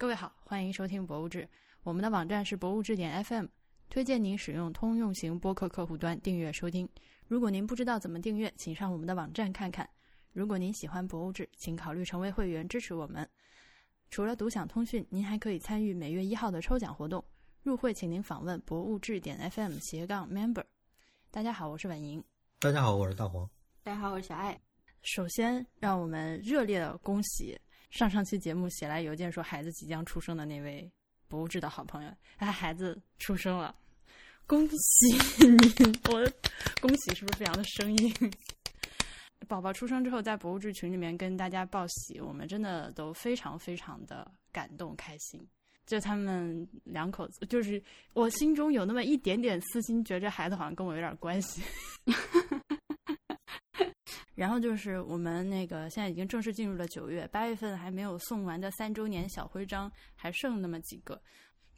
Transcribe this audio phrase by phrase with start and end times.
[0.00, 1.42] 各位好，欢迎收听《博物志》，
[1.82, 3.44] 我们的网站是博物志点 FM，
[3.90, 6.88] 推荐您使用通用型播客客户端订阅收听。
[7.28, 9.86] 如果您不知道怎么订阅，请上我们的网站看看。
[10.32, 13.28] 如果您喜欢《博物志》，请考虑成为会员支持我们。
[14.08, 17.22] 除了独享通讯，您还可以参与每月一号的抽奖活动。
[17.62, 20.64] 入会请您访问博物志点 FM 斜杠 Member。
[21.30, 22.24] 大家好，我是婉莹。
[22.58, 23.46] 大家好，我是大黄。
[23.82, 24.58] 大家好，我是小爱。
[25.02, 27.54] 首先，让我们热烈的恭喜
[27.90, 30.90] 上上期节目写来邮件说孩子即将出生的那位
[31.28, 33.74] 博物志的好朋友，他孩子出生了，
[34.46, 35.58] 恭喜你！
[36.10, 36.32] 我
[36.80, 38.32] 恭喜是不是非常的生硬？
[39.48, 45.44] 宝宝出生之后，在博物志群里面跟大家报喜，我们真的都非常非常的感动开心。
[45.86, 47.82] 就他们两口子，就是
[48.12, 51.62] 我心中有那么一点点私心，觉着孩子好像跟我有点关系。
[54.40, 61.20] 然后就是我们那个现在已经正式进入了九月，八月份还没有送完的三周年小徽章还剩那么几个。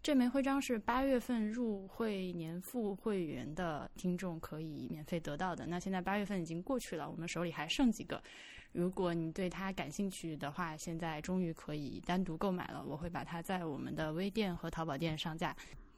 [0.00, 5.66] 这枚徽章是八月份入会年付会员的听众可以免费得到的。
[5.66, 8.22] 那现在八月份已经过去了，我们手里还剩几个。
[8.70, 12.84] 如果你对它感兴趣的话，现在终于可以单独购买了。
[12.86, 15.52] 我会把它在我们的微店和淘宝店上架。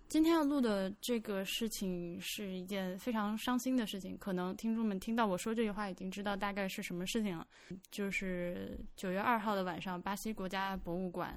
[0.09, 7.47] 今天要录的这个事情是一件非常伤心的事情，可能听众们听到我说这句话已经知道大概是什么事情了。
[7.91, 11.37] 就是九月二号的晚上，巴西国家博物馆。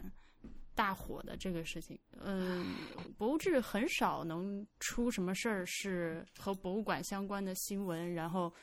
[0.76, 2.76] 大火的这个事情，嗯，
[3.18, 8.54] 博物志很少能出什么事儿是和博物馆相关的新闻，然后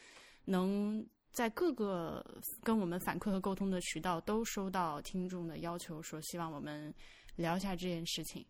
[0.44, 2.24] 能在各个
[2.62, 6.94] 跟我们反馈和沟通的渠道都收到听众的要求，说希望我们
[7.34, 8.46] 聊一下这件事情。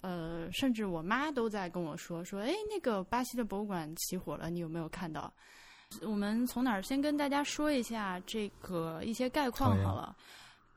[0.00, 5.32] 呃，甚至我妈都在跟我说说，哎，那个巴西的博物馆起火了，你有没有看到？
[6.02, 10.14] 我们从哪儿先跟大家说一下这个一些概况好了。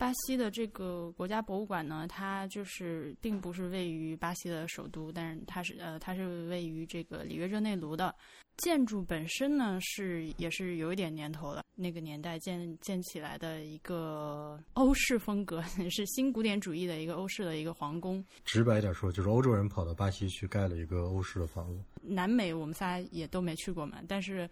[0.01, 8.15] 巴西的这个国家博物馆呢，它就是并不是位于巴西的首都，但是它是呃，它是位于这个里约热内卢的。
[8.57, 15.61] 建筑本身呢是也是有一点年头了，那个年代建建起来的一个欧式风格，
[15.91, 18.25] 是新古典主义的一个欧式的一个皇宫。
[18.43, 21.83] 直白一点说，就是欧洲人跑到巴西去盖了一个欧式的房子。
[22.01, 24.49] 南美我们仨也都没去过嘛，但是。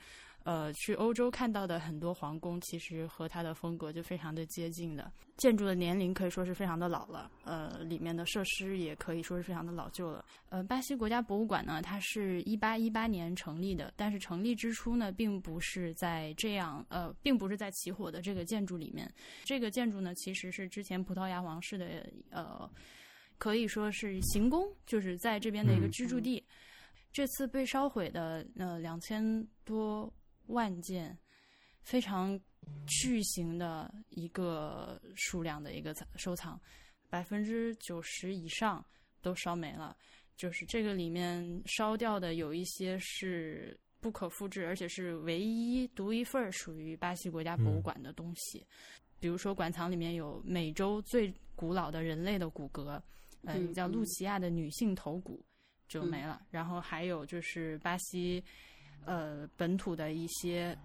[0.49, 5.11] 呃，去欧洲看到的很多皇宫，其实和它的风格就非常的接近的。
[5.37, 10.25] 建筑的年龄可以说是非常的老了，呃，里面的设施也可以说是非常的老旧了。
[10.49, 19.07] 呃，巴西国家博物馆呢，它是一八一八年成立的，但是成立之初呢，并不是在这样，呃，并不是在起火的这个建筑里面。
[19.43, 22.67] 这个建筑呢，其实是之前葡萄牙王室的，呃，
[23.37, 26.43] 可以说是行宫，就是在这边的一个居住地。
[27.13, 30.11] 这次被烧毁的，呃，两千多。
[30.49, 31.17] 万件，
[31.81, 32.39] 非常
[32.85, 36.59] 巨型的一个数量的一个收藏，
[37.09, 38.85] 百分之九十以上
[39.21, 39.95] 都烧没了。
[40.35, 48.65] 就是这个里面烧掉的有一些是不可复制，而且是唯一独一份儿属于巴西国家博物馆的东西。
[49.19, 53.01] 比如说，馆藏里面有美洲最古老的人类的骨骼，
[53.43, 55.45] 嗯，叫露琪亚的女性头骨
[55.87, 56.41] 就没了。
[56.49, 58.43] 然后还有就是巴西。
[59.05, 60.77] 呃，本土的一些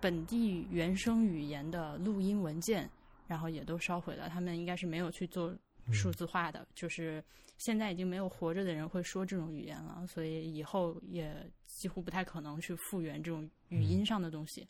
[0.00, 2.88] 本地原生语言的录音文件，
[3.26, 4.28] 然后也都烧毁了。
[4.28, 5.54] 他们应该是没有去做
[5.92, 7.22] 数字化的，就是
[7.58, 11.34] 现在已经没有活着的人会说这种语言了，所以以后也
[11.66, 14.66] 几乎不太可能去复原这种语音上的东西。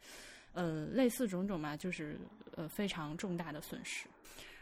[0.53, 2.19] 呃，类似种种嘛，就是
[2.55, 4.09] 呃非常重大的损失。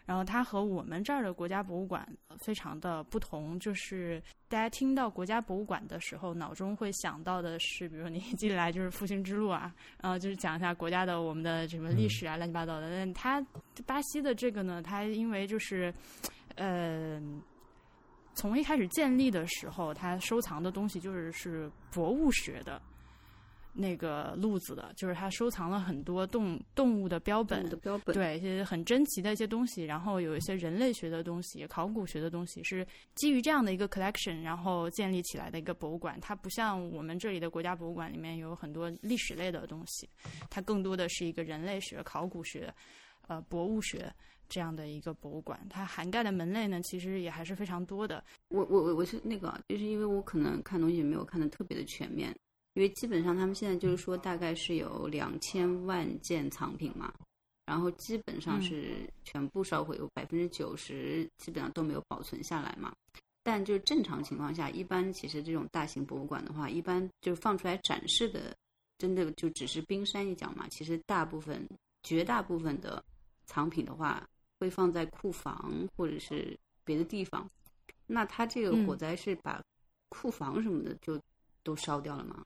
[0.07, 2.07] 然后它和我们这儿的国家博物馆
[2.45, 12.91] 非常的不同，就是大家听到国家博物馆的时候，脑中会想到的是，比如你一进来就是复兴之路啊，然后就是讲一下国家的我们的什么历史啊，乱七八糟的。
[12.91, 13.45] 但它
[13.87, 15.93] 巴西的这个呢，它因为就是，
[16.57, 17.21] 呃，
[18.35, 22.81] 从一开始建立的时候，它收藏的东西就是是博物学的。
[23.77, 36.17] 那个路子的，就是他收藏了很多动动物的标本，的标本对一些很珍奇的一些东西，然后有一些人类学的东西、考古学的东西，是基于这样的一个 collection，然后建立起来的一个博物馆。
[36.21, 40.09] 它不像我们这里的国家博物馆里面有很多历史类的东西，
[40.49, 42.73] 它更多的是一个人类学、考古学、
[43.27, 44.13] 呃博物学
[44.49, 45.59] 这样的一个博物馆。
[45.69, 48.23] 它涵盖的门类呢，其实也还是非常多的。
[48.51, 52.33] 我我我我是那个，就是因为我可能看东西没有看的特别的全面。
[52.75, 57.13] 因为基本上他们现在就是说，大概是有两千万件藏品嘛，
[57.67, 62.93] 然后基本上是全部烧毁，有百分之九十基本上都没有保存下来嘛。
[63.43, 68.57] 但就是正常情况下，一般其实这种大型博物馆的话，一般就是放出来展示的，
[68.99, 70.67] 真的就只是冰山一角嘛。
[70.69, 71.65] 其实大部分、
[72.03, 73.05] 绝大部分的
[73.45, 74.27] 藏品的话，
[74.59, 77.49] 会放在库房或者是别的地方。
[78.07, 79.63] 那它这个嗯火灾是把
[80.09, 81.21] 库房什么的就
[81.63, 82.45] 都烧掉了吗？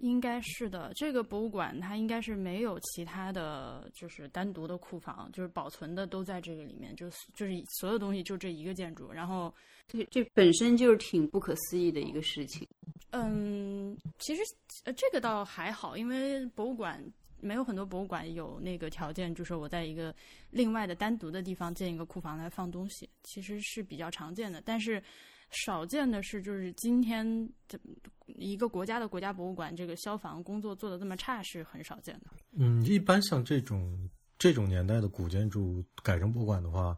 [0.00, 9.12] 应该是的，这个博物馆它应该是没有其他的就是单独的库房，就是保存的都在这个里面，就是就是所有东西就这一个建筑。
[9.12, 9.54] 然后，
[9.86, 12.66] 这这本身就是挺不可思议的一个事情。
[13.10, 14.42] 嗯，其实
[14.84, 17.02] 呃这个倒还好，因为博物馆
[17.40, 20.14] 没有很多博物馆有那个条件，就是我在一个
[20.50, 24.62] 另外的单独的地方建一个库房来放东西，其实是比较常见的。
[24.64, 25.02] 但是
[25.50, 27.78] 少见的是，就是今天这
[28.26, 32.26] 一个国家的国家博物馆，这个消防工作做的这么差是很少见的。
[32.52, 34.08] 嗯，一般像这种
[34.38, 36.96] 这种年代的古建筑改成博物馆的话，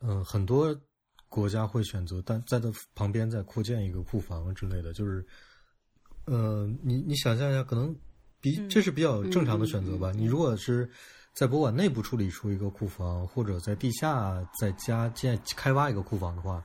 [0.00, 0.74] 嗯、很多
[1.28, 5.26] 国家会选择但在它旁边再扩建一个库房之类的，就是，
[6.26, 7.94] 呃，你你想象一下，可能
[8.40, 10.10] 比嗯这是比较正常的选择吧。
[10.12, 10.88] 你如果是
[11.34, 16.64] 在博物馆内部处理出一个库房，或者在地下再加建开挖一个库房的话，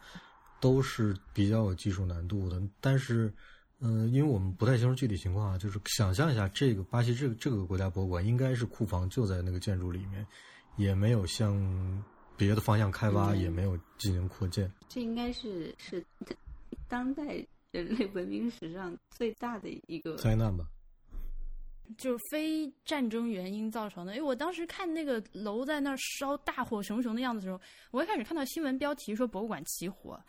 [0.59, 2.61] 都是比较有技术难度的。
[2.79, 3.33] 但是，
[3.79, 10.25] 嗯、因为我们不太清楚具体情况啊，就是想象一下，这个巴西这个这个国家博物馆应该是库房就在那个建筑里面，
[10.75, 12.03] 也没有向
[12.37, 14.71] 别的方向开挖，嗯也没有进行扩建。
[14.87, 16.05] 这应该是是
[16.87, 20.65] 当代人类文明史上最大的一个灾难吧。
[21.97, 24.15] 就是非战争原因造成的。
[24.15, 27.59] 因为我当时看那个楼在那儿烧，大火熊熊的样子的时候，
[27.91, 30.19] 我一开始看到新闻标题说博物馆起火，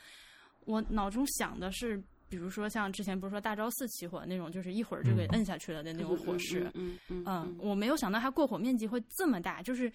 [0.65, 6.71] 我脑中想的是，比如说像之前不是说大昭寺起火那种，就是一会儿就给嗯摁下去了的那种火势。
[6.75, 9.93] 嗯嗯嗯，我没有想到它过火面积会这么大，就是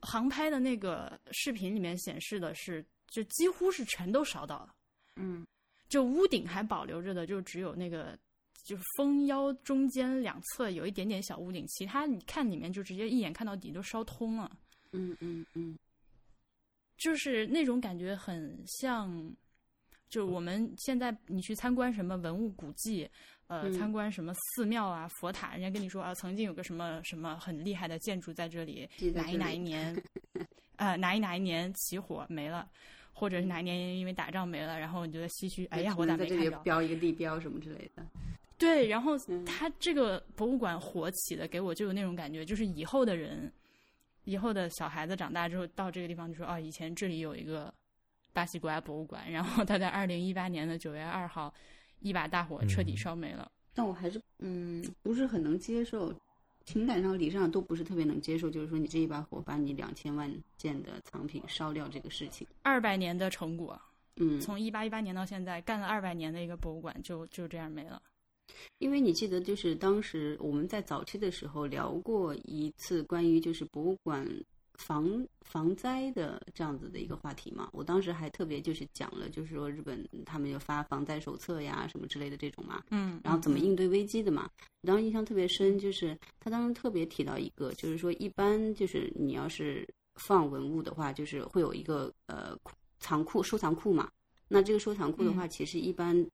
[0.00, 4.74] 航拍的那个视频里面显示的是，就几乎是全都烧到了。
[5.16, 5.46] 嗯
[5.88, 8.18] 就屋顶还保留着的，就只有那个
[8.66, 14.50] 就是封腰中间两侧有一点点小屋顶，其他你看里面就直接一眼看到底都烧通了，
[14.90, 15.78] 嗯嗯嗯
[16.98, 19.32] 就是那种感觉很像，
[20.08, 23.08] 就我们现在你去参观什么文物古迹。
[23.48, 29.96] 呃，嗯参观什么寺庙啊、佛塔，人家跟你说啊，曾经有个什么什么很厉害的建筑在这里，哪一哪一年，
[30.74, 32.68] 呃，哪一哪一年起火没了，
[33.12, 36.64] 或者是哪一年因为打仗没了，然后你就在唏嘘，哎呀，我咋在这里没看着？
[36.64, 38.04] 标一个地标什么之类的。
[38.58, 43.52] 对，然后嗯它这个博物馆火起的，给我就有那种感觉，就是以后的人，
[44.24, 47.72] 以后的小孩子长大之后到这个地方就说，哦，以前这里有一个
[48.32, 51.52] 巴西国家博物馆，然后他在二零一八年的九月二号，
[52.00, 53.50] 一把大火彻底嗯烧没了。
[53.74, 56.14] 但我还是嗯不是很能接受，
[56.64, 62.46] 情感上、理智上都不是特别能接受，就是说你这一把火把你两千万件的藏品烧掉这个事情。
[62.62, 63.78] 二百年的成果，
[64.16, 68.00] 嗯，从一八一八年到现在，干了二百年的一个博物馆就就这样没了。
[68.78, 74.26] 因为你记得，就是当时我们在早期的时候聊过一次关于就是博物馆
[74.74, 77.68] 防防灾的这样子的一个话题嘛。
[77.72, 84.50] 我当时还特别就是讲了，就是说日本他们有发防灾手册呀什么之类的这种嘛，嗯，然后怎么应对危机的嘛。
[84.82, 94.10] 我当时印象特别深，就是他当时特别提到一个，就是说一般就是你要是放文物的话，就是会有一个呃库藏库收藏库嘛。
[94.48, 96.24] 那这个收藏库的话，其实一般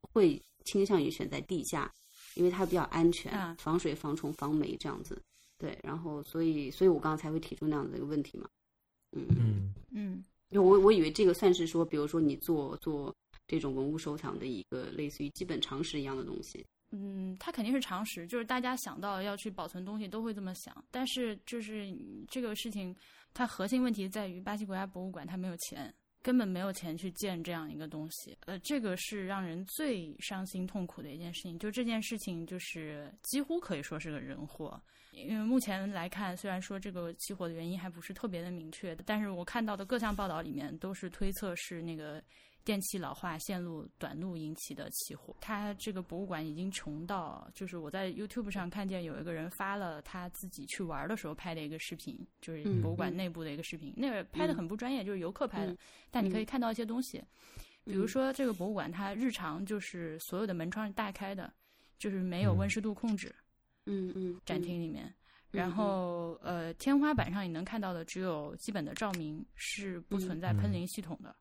[0.00, 1.92] 会倾向于选在地下，
[2.34, 5.20] 因为它比较安全，啊防水、防虫、防霉这样子。
[5.58, 8.48] 对，然后所以所以我刚刚才会提出那样的一个问题嘛。
[9.12, 13.14] 嗯嗯，嗯因为我我以为这个算是说，比如说你做做
[13.46, 16.64] 这种文物收藏的一个类似于基本常识一样的东西。
[16.90, 20.84] 嗯，它肯定是常识，就是大家想到要去保存东西都会这么想。
[20.90, 22.94] 但是就是嗯这个事情，
[23.32, 28.36] 它核心问题在于巴西国家博物馆它没有钱，根本没有钱去建这样一个东西。
[28.46, 31.58] 呃，这个是让人最伤心痛苦的一件事情。
[31.58, 34.80] 就这件事情，就是几乎可以说是个人祸。
[35.12, 42.22] 因为目前来看，虽然说这个起火的原因还不是特别的明确，但是我看到的各项报道里面都是推测是那个
[42.64, 45.36] 电器老化、线路短路引起的起火。
[45.40, 55.78] 它这个博物馆已经穷到，就是我在 YouTube 上看见有一个人发了他自己去玩的时候拍的一个视频，就是嗯博物馆内部的一个视频，那个拍的很不专业，就是游客拍的，嗯
[56.10, 57.22] 但你可以看到一些东西，
[57.84, 61.52] 比如说这个博物馆它日常就是所有的门窗是大开的，
[61.98, 63.34] 就是没有嗯温湿度控制。
[63.86, 65.12] 嗯嗯，展厅里面。
[65.50, 71.34] 然后，呃，天花板上你能看到的只有基本的照明，是不存在喷淋系统的。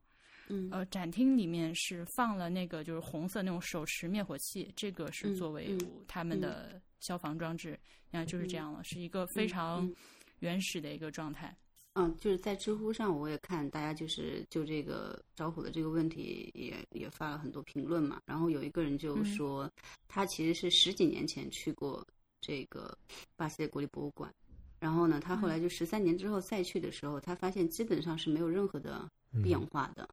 [0.51, 7.79] 嗯呃，展厅里面是放了那个就是红色那种手持灭火器，这个是嗯作为嗯他们的消防装置。
[8.11, 9.95] 然后就是这样了，是一个非嗯常嗯
[10.39, 11.55] 原始的一个状态。
[11.93, 18.21] 嗯，就是在知乎上我也看大家就是就这个着火的这个问题也也发了很多评论嘛。
[18.25, 19.71] 然后有一个人就嗯说，
[20.09, 22.05] 他其实是十几年前去过
[22.41, 22.97] 这个
[23.37, 24.33] 巴西的国立博物馆，
[24.77, 29.09] 然后呢，他后来就十三年之后再去的时候，他发现基本上是没有任何的
[29.41, 30.09] 变化的。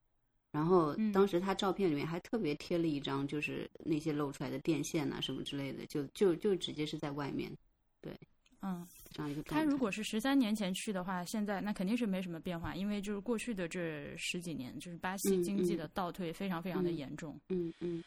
[0.51, 7.51] 然后嗯当时他照片里面还特别贴了一张，就是那些露出来的电线啊什么之类的，就就就直接是在外面
[8.01, 8.19] 对
[8.61, 9.43] 嗯，这样一个。
[9.43, 17.39] 他如果是十三年前去的话，现在那肯定是没什么变化，因为就是过去的这十几年，就是巴西嗯经济嗯的倒退非常非常的嗯严重。
[17.51, 18.03] 嗯嗯，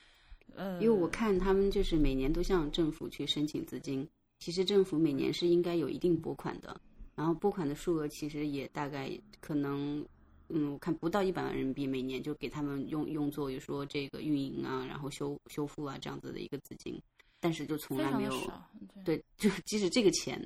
[0.53, 4.05] 呃，因为我看他们就是每年都向政府去申请资金，
[4.39, 6.81] 其实政府每年是应该有一定拨款的，
[7.15, 10.05] 然后拨款的数额其实也大概可能，
[10.53, 17.01] 嗯，我看不到一百万人民币每年就给他们用用作，比如说这个运营啊，然后修修复啊这样子的一个资金，
[17.39, 18.51] 但是就从来没有
[19.05, 20.39] 对，就即使这个钱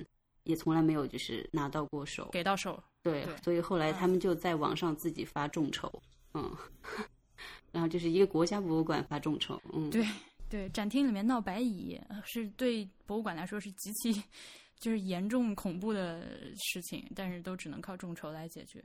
[0.44, 2.82] 也从来没有就是拿到过手，给到手。
[3.02, 5.92] 对对，所以后来嗯他们就在网上自己发众筹，
[6.34, 6.56] 嗯，
[7.72, 10.04] 然后就是一个国家博物馆发众筹，嗯，对
[10.50, 14.24] 对，展厅里面闹白蚁呃是对博物馆来说是极其
[14.80, 18.84] 就是严重恐怖的事情，但是都只能靠众筹来解决。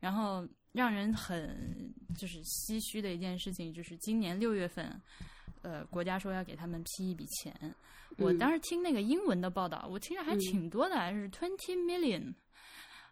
[0.00, 5.00] 然后让人很就是唏嘘的一件事情，就是今年六月份，
[5.62, 7.52] 呃，国家说要给他们批一笔钱。
[8.16, 8.38] 我嗯。
[8.38, 10.38] 当时听那个英文的报道，我听着还嗯。
[10.38, 12.34] 挺多的，是 twenty million，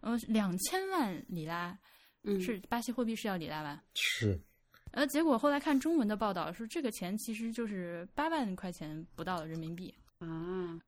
[0.01, 1.79] 呃，两千万里拉，
[2.23, 2.41] 嗯。
[2.41, 3.83] 是巴西货币是要里拉吧？
[3.95, 4.41] 是。
[4.93, 10.81] 呃，结果后来看中文的报道说，这个钱其实就是八万块钱不到人民币啊，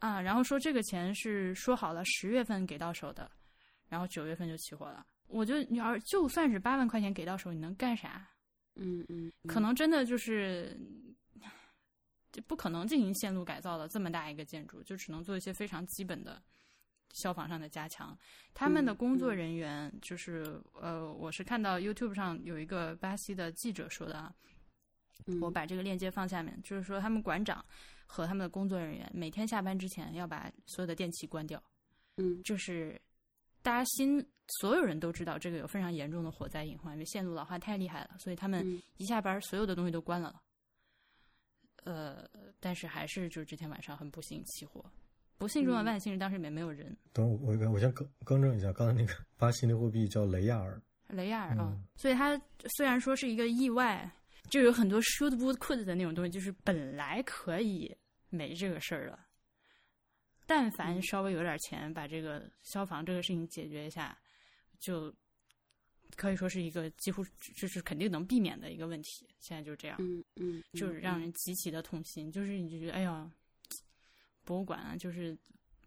[0.00, 3.30] 啊，然后说这个钱是说好了十月份给到手的，
[3.92, 5.06] 然后九月份就起火了。
[5.26, 8.26] 我觉得你要就算是八万块钱给到手，你能干啥？
[8.76, 10.74] 嗯嗯，可能真的就是，
[12.32, 16.42] 就不可能进行线路改造的这么大一个建筑，就只能做一些非常基本的
[17.10, 18.18] 消防上的加强。
[18.54, 24.34] 他们的嗯工作嗯人员就是、呃，我是看到 YouTube 上有一个巴西的记者说的啊，
[25.26, 27.62] 嗯我把这个链接放下面，就是说他们馆长
[28.06, 31.62] 和他们的工作人员每天下班之前要把所有的电器关掉，
[32.16, 32.98] 嗯就是
[33.62, 34.24] 大家心
[34.60, 38.82] 所有人都知道这个有非常严重的火灾隐患，因为线路老化太厉害了，所以他们嗯。
[38.96, 40.40] 一下班所有的东西都关了。
[41.84, 42.28] 呃，
[42.60, 44.84] 但是还是就是这天晚上很不幸起火，
[45.36, 46.96] 不幸中的嗯万幸是当时里面没有人。
[47.12, 52.40] 等我我我先更更正一下，刚才那个巴西那货币叫雷亚尔，雷亚尔啊，嗯所以它
[52.76, 54.08] 虽然说是一个意外，
[54.48, 57.92] 就有很多 should would could 的那种东西，就是本来可以
[58.28, 59.18] 没这个事儿了，
[60.46, 64.16] 但凡嗯稍微有点钱，把这个消防这个事情解决一下，
[64.78, 65.12] 就
[66.16, 67.24] 可以说是一个几乎
[67.56, 69.26] 就是肯定能避免的一个问题。
[69.38, 73.30] 现在就是这样，嗯嗯，就是让嗯人极其的痛心，就是你就觉得哎呀，
[74.44, 75.36] 博物馆啊，就是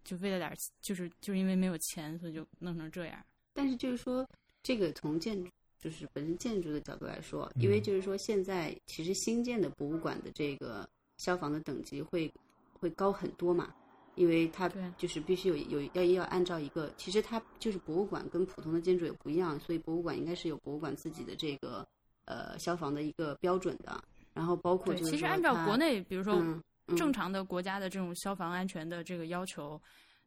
[0.03, 3.23] 就为了点儿，就是就是因为没有钱，所以就弄成这样。
[3.53, 4.27] 但是就是说，
[4.63, 12.31] 这个从建筑就是本身建筑的角度来说，因为嗯就是说现在其实新建的博物馆的这个消防的等级会
[12.73, 13.73] 会高很多嘛，
[14.15, 21.87] 因为它就是必须有有要要按照一个，其实它就是博物馆跟普通的建筑也不一样，所以博物馆应该是有博物馆自己的这个
[22.25, 24.03] 呃消防的一个标准的，
[24.33, 26.41] 然后包括，就是其实按照国内，比如说
[26.95, 29.79] 正常的国家的这种消防安全的这个要求，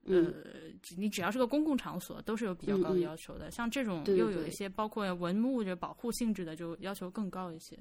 [0.04, 0.26] 嗯。
[0.26, 0.50] 呃，
[0.96, 3.50] 你只要是个公共场所，都是有比较高的要求的。
[3.50, 7.78] 像这种又有一些包括文物的保护性质的，就要求更高一些。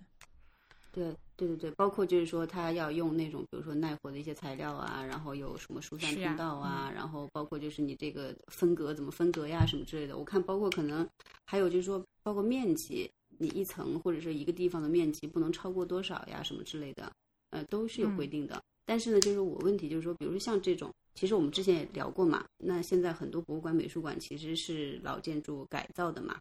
[0.92, 10.18] 对对对对，包括就是说，它要用那种比如说耐火的一些材料啊，然后有什么疏散通道啊，然后包括就是你这个分隔怎么分隔呀什么之类的。
[10.18, 11.08] 我看包括可能
[11.46, 17.12] 还有就是说，包括面积，你一层或者是一个地方的面积不能超过多少呀什么之类的，
[17.52, 18.60] 呃，都是有规嗯定的。
[18.86, 26.40] 但是呢，就是我问题就是说，比如说像这种，其实我们之前也聊过嘛，那现在很多博物馆、美术馆其实是老建筑改造的嘛。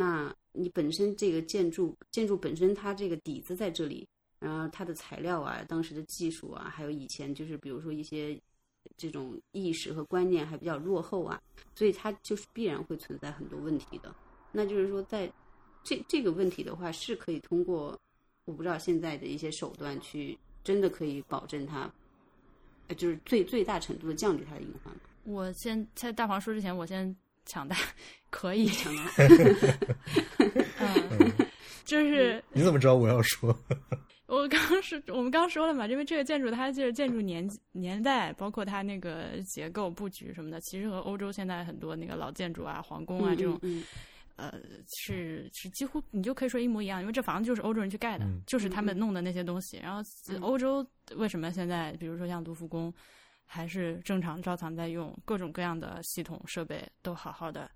[0.00, 4.06] 那你本身这个建筑建筑本身它这个底子在这里，
[4.38, 8.40] 然后它的材料啊、当时的技术啊，还有以前就是比如说一些
[8.96, 11.42] 这种意识和观念还比较落后啊，
[11.74, 14.14] 所以它就是必然会存在很多问题的。
[14.52, 15.28] 那就是说，在
[15.82, 17.98] 这这个问题的话，是可以通过
[18.44, 21.92] 我不知道现在的一些手段去真的可以保证它，
[22.86, 24.94] 呃就是最最大程度的降低它的隐患。
[25.24, 27.14] 我先在大黄说之前，我先
[27.48, 27.76] 抢答，
[28.30, 29.02] 可以，强大
[30.78, 31.32] 嗯，
[31.84, 33.56] 就是你怎么知道我要说？
[34.26, 43.82] 我刚是我们刚说了嘛，因为这个建筑它就是建筑年年代，包括它那个结构布局什么的，其实和欧洲现在很多那个老建筑啊、皇宫啊这种，嗯
[44.36, 44.52] 呃，
[44.98, 49.78] 是是几乎你就可以说一模一样，因为这房子就是欧洲人去盖的，嗯就是他们弄的那些东西。
[49.82, 50.86] 然后嗯欧洲
[51.16, 52.92] 为什么现在，比如说像卢浮宫，
[53.48, 57.68] 还是正常照常在用，各种各样的系统设备都好好的。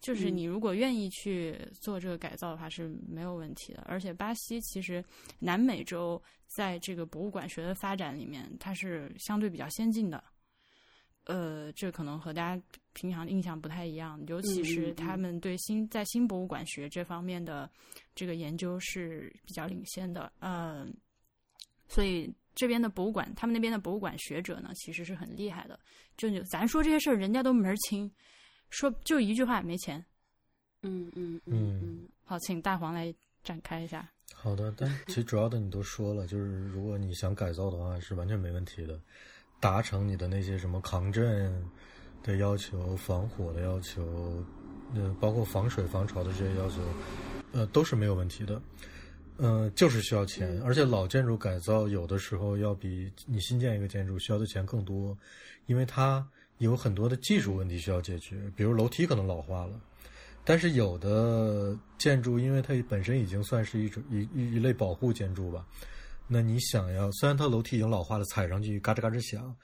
[0.00, 5.04] 就是嗯你如果愿意去做这个改造的话是没有问题的，而且巴西其实
[5.40, 10.22] 南美洲在这个博物馆学的发展里面，它是相对比较先进的。
[11.24, 17.68] 呃，这可能和大家平常印象不太一样，尤其是他们对新在新博物馆学这方面的
[18.14, 20.94] 这个研究是比较领先的，嗯、
[21.88, 25.78] 所以这边的博物馆，他们那边的博物馆学者呢，其实是很厉害的。
[26.16, 28.10] 就你咱说这些事儿，人家都门儿清，
[28.68, 30.04] 说就一句话，没钱。
[30.82, 34.10] 嗯嗯嗯嗯好，请大黄来展开一下。
[34.34, 39.00] 好的，但其实主要的你都说了，就是如果你想改造的话，是完全没问题的，
[39.60, 41.64] 达成你的那些什么抗震
[42.24, 44.44] 的要求、防火的要求，
[44.96, 46.82] 呃，包括防水、防潮的这些要求，
[47.52, 48.60] 呃，都是没有问题的。
[49.38, 55.16] 嗯、就是需要钱，而且老建筑改造有的时候要比你新建一个建筑需要的钱更多，
[55.66, 56.26] 因为它
[56.58, 59.80] 有很多的技术问题需要解决，比如楼梯可能老化了。
[60.44, 65.64] 但是有的建筑，因为它本身已经算是一种一一类保护建筑吧，
[66.26, 69.54] 那你想要，虽然它楼梯已经老化了，踩上去嘎吱嘎吱响，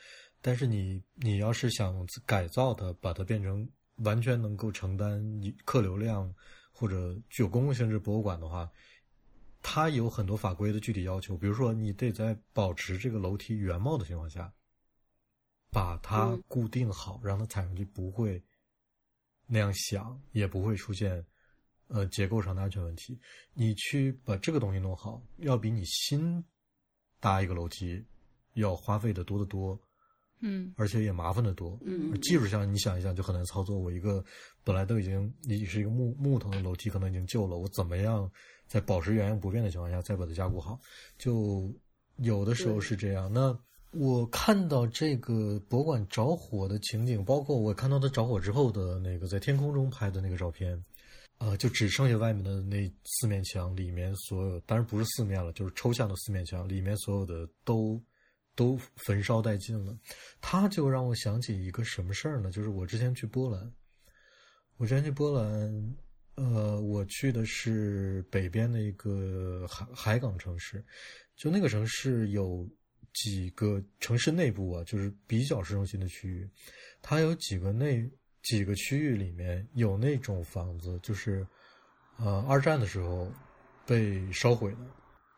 [0.40, 3.68] 但是你你要是想改造它，把它变成
[4.04, 5.20] 完全能够承担
[5.64, 6.32] 客流量
[6.70, 8.70] 或者具有公共性质博物馆的话，
[9.66, 14.52] 它有很多法规的具体要求，比如说你得在保持这个楼梯原貌的情况下，
[15.70, 18.40] 把它嗯固定好，让它踩上去不会
[19.46, 21.24] 那样响，也不会出现
[21.88, 23.18] 呃结构上的安全问题。
[23.54, 26.44] 你去把这个东西弄好，要比你新
[27.18, 28.04] 搭一个楼梯
[28.52, 29.80] 要花费的多得多，
[30.40, 31.78] 嗯而且也麻烦的多。
[31.82, 33.78] 嗯技术上你想一想就很难操作。
[33.78, 34.22] 我一个
[34.62, 38.30] 本来都已经你是一个木木头的楼梯，可能已经旧了，我怎么样
[38.74, 40.80] 在保持原样不变的情况下再把它加固好？
[41.16, 41.72] 就
[42.16, 43.32] 有的时候是这样。
[43.32, 43.56] 那
[43.92, 50.84] 我看到这个博物馆着火的情景，包括我看到它着火之后的那个在天空中拍的那个照片，
[51.38, 58.02] 呃，就只剩下外面的那四面墙，里面所有当然不是四面了，就是抽象的四面墙，里面所有的都
[58.56, 59.96] 都焚烧殆尽了。
[60.40, 62.50] 它就让我想起一个什么事儿呢？
[62.50, 63.72] 就是我之前去波兰，
[64.78, 65.96] 我之前去波兰，
[66.36, 70.84] 呃，我去的是北边的一个海海港城市，
[71.36, 72.68] 就那个城市有
[73.12, 76.48] 几个城市内部啊，就是比较市中心的区域，
[77.00, 78.10] 它有几个内
[78.42, 81.46] 几个区域里面有那种房子，就是
[82.18, 83.30] 呃二战的时候
[83.86, 84.78] 被烧毁的，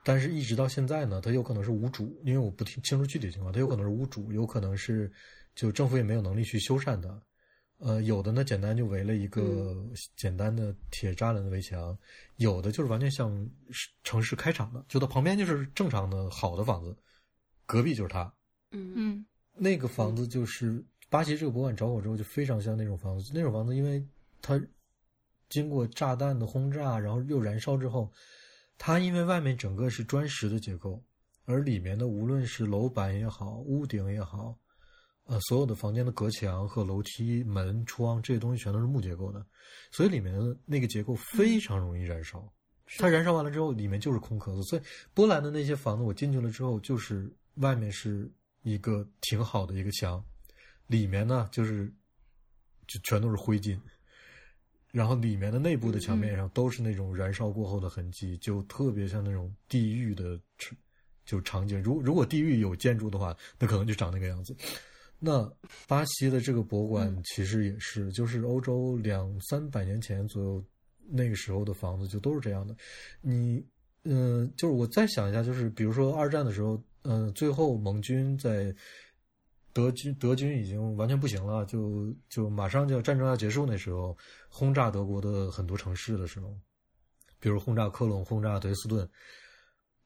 [0.03, 5.13] 但是一直到现在呢，它有可能是无主，因为我不听清楚具体情况，它有可能是无主，有可能是
[5.55, 7.23] 就政府也没有能力去修缮它。
[7.79, 9.77] 呃，有的呢，简单就围了一个
[10.17, 11.95] 简单的铁栅栏的围墙；
[12.37, 13.31] 有的就是完全像
[13.71, 16.97] 是城市开场的，就它旁边就是正常的好的房子，
[17.67, 18.33] 隔壁就是它。
[18.71, 18.93] 嗯。
[18.97, 19.27] 嗯。
[19.59, 24.07] 那个房子就是巴西这个博物馆着火之后就非常像那种房子，那种房子因为
[24.43, 24.61] 它
[25.49, 28.13] 经过炸弹的轰炸，然后又燃烧之后，
[28.77, 31.03] 它因为外面整个是砖石的结构，
[31.45, 34.59] 而里面的无论是楼板也好，屋顶也好，
[35.27, 39.45] 呃，所有的房间的隔墙和楼梯、门、窗这些东西全都是木结构的，
[39.91, 42.49] 所以里面的那个结构非常容易燃烧。
[42.99, 44.63] 它燃烧完了之后，里面就是空壳子。
[44.63, 50.25] 所以波兰的那些房子，我进去了之后，就是外面是一个挺好的一个墙，
[50.87, 51.93] 里面呢就是
[52.87, 53.77] 就全都是灰烬，
[54.93, 60.41] 然后里面的内部的墙面上都是那种燃烧过后的痕迹，就特别像那种地狱的
[61.25, 61.83] 就场景。
[61.83, 64.57] 如如果地狱有建筑的话，那可能就长那个样子。
[65.19, 65.51] 那
[65.89, 70.65] 巴西的这个博物馆其实也是，就是欧洲两三百年前左右
[71.09, 72.77] 那个时候的房子就都是这样的。
[73.21, 73.65] 你，
[74.05, 78.75] 嗯、就是我再想一下，就是比如说二战的时候，嗯、最后盟军在
[79.73, 84.17] 德军德军已经完全不行了，就就马上就要战争要结束那时候，
[84.49, 86.55] 轰炸德国的很多城市的时候，
[87.41, 89.09] 比如轰炸科隆、轰炸德累斯顿，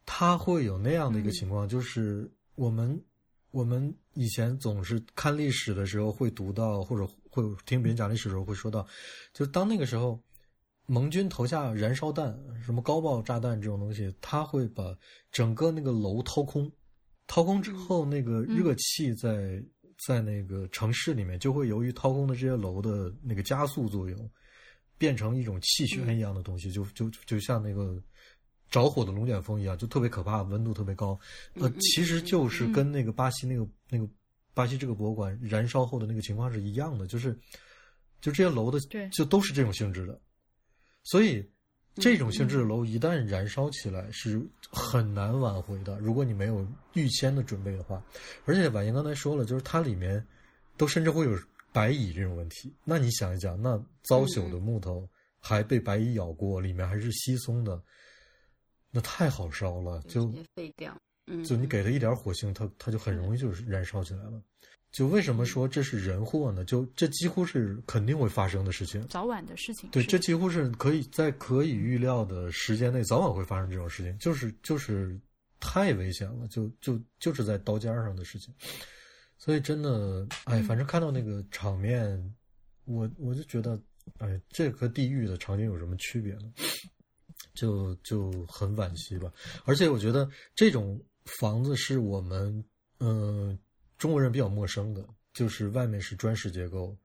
[0.06, 3.00] 它会有那样的一个情况，就是我们
[3.50, 8.86] 我们以前总是看历史的时候会读到，或者会听别人讲历史的时候会说到，
[9.32, 10.20] 就是当那个时候。
[10.86, 14.82] 盟军投下燃烧弹，什么高爆炸弹这种东西，它会把
[15.30, 16.68] 整个那个楼掏空，
[17.28, 19.62] 掏空之后，那个热气在、
[20.04, 24.30] 在那个城市里面就会由于掏空的这些楼的那个加速作用，
[24.98, 28.02] 变成一种气旋一样的东西，就就就像那个
[28.70, 31.18] 着火的龙卷风一样，就特别可怕，温度特别高。
[31.54, 34.08] 呃，其实就是跟那个巴西那个那个
[34.54, 37.32] 巴西这个博物馆燃烧后的那个情况是一样的，就是
[38.20, 40.18] 就这些楼的对就都是这种性质的。
[41.02, 41.44] 所以，
[41.94, 45.98] 这种性质的楼一旦燃烧起来是很难挽回的。
[45.98, 48.02] 如果你没有预先的准备的话，
[48.44, 50.24] 而且婉莹刚才说了，就是它里面
[50.76, 51.36] 都甚至会有
[51.72, 52.72] 白蚁这种问题。
[52.84, 57.82] 那你想一想，那糟朽的木头还被白蚁咬过，里面还是稀松的，
[58.90, 60.00] 那太好烧了。
[60.08, 60.96] 就废掉。
[61.26, 64.42] 嗯，就你给它一点火星，它它就很容易就是燃烧起来了。
[64.90, 66.64] 就为什么说这是人祸呢？
[66.64, 69.06] 就这几乎是肯定会发生的事情。
[69.06, 69.88] 早晚的事情。
[69.90, 74.18] 对，这几乎是可以在可以预料的时间内，早晚会发生这种事情。
[74.18, 75.16] 就是就是
[75.60, 78.52] 太危险了，就就就是在刀尖上的事情。
[79.38, 82.34] 所以真的，哎，反正看到那个场面，
[82.84, 83.80] 我我就觉得，
[84.18, 86.52] 哎，这和地狱的场景有什么区别呢？
[87.54, 89.32] 就就很惋惜吧。
[89.64, 91.00] 而且我觉得这种
[91.40, 92.64] 房子是我们
[92.98, 93.58] 嗯、
[93.98, 96.96] 中国人比较陌生的，就是外面是砖石结构，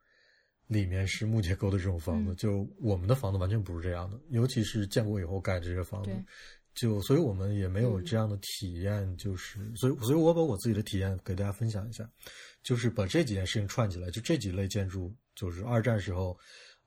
[0.68, 2.32] 里面是木结构的这种房子。
[2.32, 6.12] 嗯就我们的房子完全不是这样的，尤其是建国以后盖的这些房子。
[6.74, 12.06] 就所以我们也没有嗯这样的体验，就是、所以所以我把我自己的体验给大家分享一下，
[12.64, 16.38] 就是把这几件事情串起来，就这几类建筑，就是二战时候，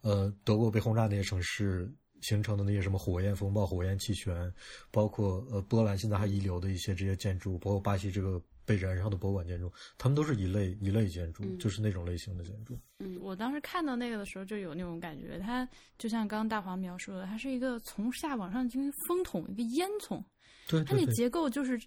[0.02, 4.52] 呃，德国被轰炸那些城市形成的那些什么火焰风暴、火焰气旋，
[4.90, 12.78] 包括呃波兰现在还遗留的一些这些建筑，包括巴西这个被燃烧的博物馆建筑，它们都是一类一类建筑，嗯就是那种类型的建筑。
[12.98, 20.22] 嗯，我当时看到那个的时候，就有那种感觉，它就像刚刚大黄描述的，它是一个从下往上进行风筒，一个烟囱，
[20.66, 21.78] 它那对对对，结构就是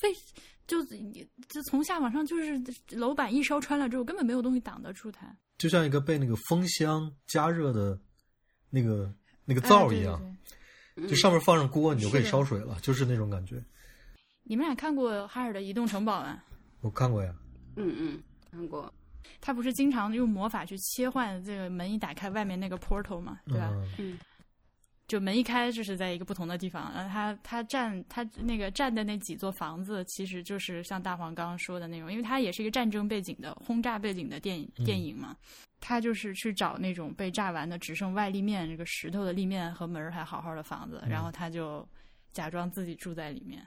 [0.00, 0.14] 非
[0.66, 2.58] 就就从下往上，就是
[2.90, 5.36] 楼板一烧穿了之后，根本没有东西挡得住它。
[5.58, 7.98] 就像一个被那个风箱加热的
[8.70, 10.18] 那个那个灶一样。
[10.18, 10.30] 对对
[10.96, 13.60] 嗯就上面放上锅，你就可以烧水了，就是那种感觉。
[14.44, 16.38] 你们俩看过哈尔的移动城堡吗？
[16.82, 17.34] 我看过呀，
[17.74, 18.94] 嗯嗯，看过，
[19.40, 23.70] 他不是经常用魔法去切换这个门一打开，外面那个 portal 嘛，对吧？
[23.72, 24.18] 嗯嗯
[25.06, 35.36] 就门一开就是在一个不同的地方，然后他他站他那个站的那几座房子，其实就是像大黄刚刚说的那种，因为它也是一个战争背景的轰炸背景的电影嗯电影嘛，
[35.80, 41.86] 他就是去找那种被炸完的只剩外立面这个石头的立面和门儿还好好的房子，嗯然后他就
[42.32, 43.60] 假装自己住在里面。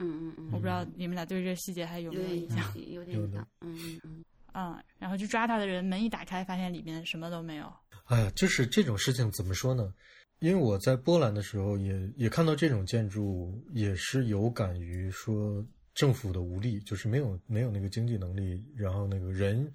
[0.00, 2.58] 嗯嗯嗯，我不知道你们俩对这个细节还有没有印象？
[2.90, 7.72] 有点有的像，嗯嗯嗯， 嗯，然后去抓他的人，门一打开，发现里面什么都没有。
[8.06, 9.94] 哎呀，就是这种事情怎么说呢？
[10.40, 19.72] 因为我在波兰的时候也也看到这种建筑，也是有感于说政府的无力，就是没有没有那个经济能力，然后那个人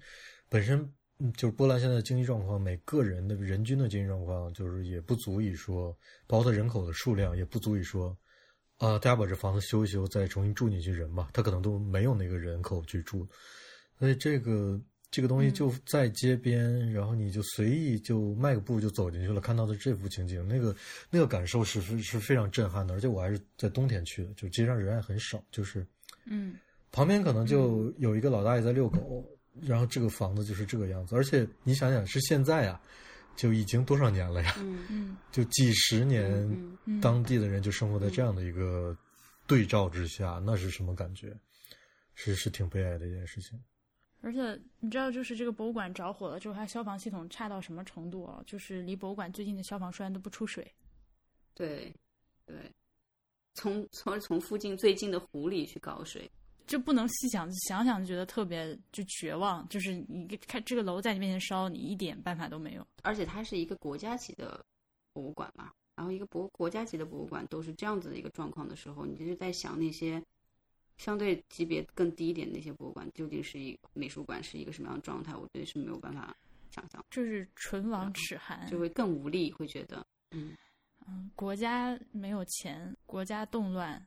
[0.48, 0.88] 本身
[1.36, 5.96] 就是波兰现在的经济状况，每个人的人均的经济状况就是也不足以说，
[6.26, 8.16] 包括它人口的数量也不足以说，
[8.78, 13.28] 啊、大家把这房子修一修，再重新住进去人吧，他可能都没有那个人口去住，
[13.98, 20.74] 所以这个这个东西就在街边，然后你就随意就迈个步就走进去了，看到的这幅情景，那个
[21.10, 25.86] 那个感受是是是非常震撼的，而且我还是在冬天去的，就街上人还很少，就是
[26.26, 26.56] 嗯。
[26.92, 29.24] 旁边可能就有一个老大爷在遛狗，
[29.60, 32.80] 然后这个房子就是这个样子，而且你想想是现在啊，
[33.36, 34.78] 就已经多少年了呀， 嗯。
[34.90, 35.16] 嗯。
[35.32, 38.96] 就几十年，当地的人就生活在这样的一个
[39.46, 41.36] 对照之下，那是什么感觉？
[42.14, 43.58] 是是挺悲哀的一件事情。
[44.22, 48.42] 而且你知道，就是这个博物馆着火了之后，它消防系统差到什么程度啊？
[48.46, 50.66] 就是离博物馆最近的消防栓都不出水。
[51.54, 51.92] 对
[52.44, 52.70] 对，
[53.54, 56.30] 从从从附近最近的湖里去搞水，
[56.66, 59.66] 就不能细想，想想就觉得特别就绝望。
[59.68, 62.86] 就是你看这个楼在你面前烧，你一点办法都没有。
[63.02, 64.64] 而且它是一个国家级的
[65.12, 70.22] 博物馆嘛，然后一个博国家级的博物馆都是这样子的一个状况的时候，你就是在想那些
[71.00, 76.36] 相对级别更低一点的那些博物馆究竟是一美术馆是一个什么样的状态，我觉得是没有办法
[76.70, 80.54] 想象，就是唇亡齿寒，就会更无力，会觉得，嗯
[81.06, 84.06] 嗯，国家没有钱，国家动乱，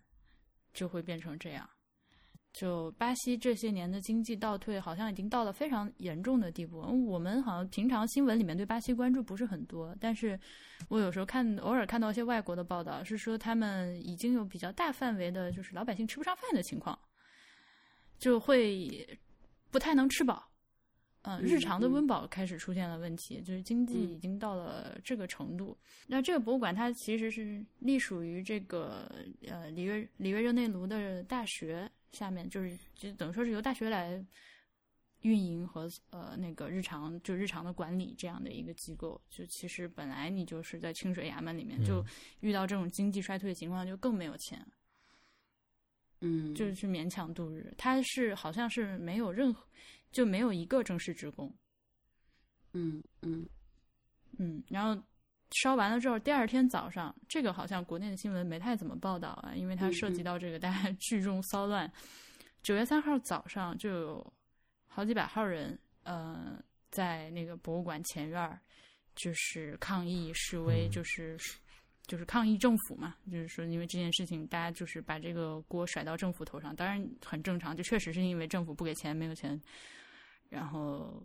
[0.72, 1.68] 就会变成这样。
[2.54, 6.78] 就巴西这些年的经济倒退，好像已经到了非常严重的地步。
[7.08, 10.40] 我们好像平常新闻里面对巴西关注不是很多，但是
[10.88, 16.98] 我有时候看偶尔看到一些外国的报道，是说他们已经有比较大范围的，就是老百姓吃不上饭的情况，
[18.20, 19.08] 就会
[19.72, 20.48] 不太能吃饱。
[21.24, 25.76] 嗯，日嗯常的嗯温饱开始出现了问题，就是经济嗯已经到了这个程度。
[26.06, 29.10] 那这个博物馆它其实是隶属于这个
[29.48, 34.26] 呃里约里约热内卢的大学下面，就是就等于说是由大学来
[35.22, 39.20] 运营和呃那个日常就日常的管理这样的一个机构。
[39.30, 42.06] 就其实本来你就是在清水衙门里面，就嗯
[42.42, 44.66] 遇到这种经济衰退的情况，就更没有钱，
[46.22, 47.74] 嗯，就是去勉强度日。
[47.78, 49.68] 他是好像是没有任何
[50.12, 51.54] 就没有一个正式职工。
[52.74, 53.48] 嗯嗯
[54.38, 55.02] 嗯，然后
[55.62, 61.92] 烧完了之后，第二天早上，这个好像国内的新闻没太怎么报道啊，因为它涉及到这个大家 聚众骚乱。
[62.62, 64.34] 九月三号早上就有
[64.88, 66.58] 好几百号人，呃，
[66.92, 68.60] 在那个博物馆前院儿，
[69.16, 71.38] 就是抗议示威，嗯就是
[72.08, 79.60] 就是抗议政府嘛，就是说因为这件事情，大家就是把这个锅甩到政府头上，当然很正常，就确实是因为政府不给钱，没有钱。
[80.50, 81.22] 然后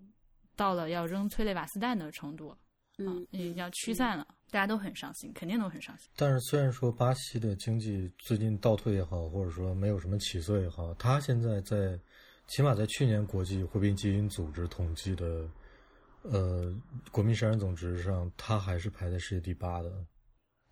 [0.57, 2.57] 到了要扔催泪瓦斯弹的程度，
[2.99, 6.11] 嗯，也要驱散了，大家都很伤心，肯定都很伤心。
[6.17, 11.99] 但是虽然说巴西的经济最近倒退也好，或者说没有什么起色也好，它现在在
[12.49, 15.49] 起码在去年国际货币基金组织统计的
[16.23, 16.75] 呃
[17.13, 19.93] 国民生产总值上，它还是排在世界第八的。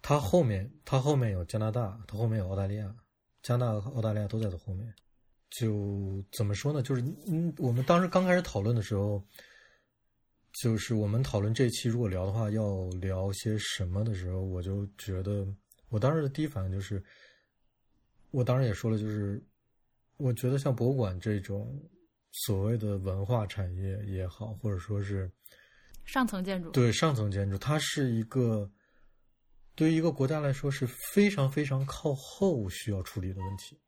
[0.03, 2.95] 它后面，它后面有加拿大，它后面有澳大利亚，
[3.43, 4.93] 加拿大和澳大利亚都在它后面。
[5.51, 6.83] 就怎么说呢？
[6.83, 9.25] 就是嗯，我们当时刚开始讨论的时候，
[10.63, 15.47] 就是我们讨论这期如果聊的话，要聊些什么的时候，我就觉得，
[15.91, 17.03] 我当时的第一反应就是，
[18.31, 19.43] 我当时也说了，就是
[20.17, 21.79] 我觉得像博物馆这种
[22.31, 25.31] 所谓的文化产业也好，或者说是
[26.07, 28.71] 上层建筑，对上层建筑，它是一个
[29.75, 33.79] 对于一个国家来说是非常非常靠后需要处理的问题。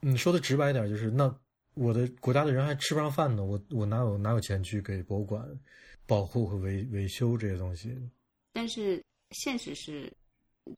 [0.00, 1.28] 你说的直白一点，就是那
[1.74, 5.46] 我的国家的人还吃不上饭呢，我我哪有哪有钱去给博物馆
[6.06, 7.96] 保护和维维修这些东西？
[8.52, 10.12] 但是现实是，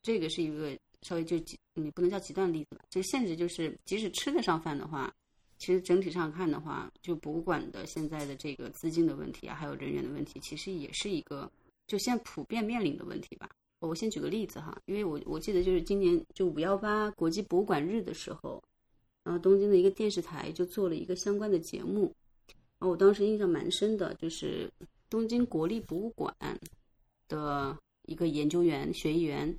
[0.01, 5.13] 这个是一个稍微就极，你不能叫极端例子吧，就是现实就是，即使吃得上饭的话，
[5.59, 11.51] 其实整体上看的话，就博物馆的现在的这个资金的问题啊，还有人员的问题，其实也是一个
[11.85, 13.49] 就现在普遍面临的问题吧。
[13.79, 18.63] 我先举个例子哈，因为我我记得就是今年就五幺八国际博物馆日的时候，
[19.27, 22.03] 然后东京的一个电视台就做了一个相关的节目，
[22.79, 24.71] 然后我当时印象蛮深的，就是
[25.09, 26.33] 东京国立博物馆
[27.27, 29.53] 的一个研究员、学艺员，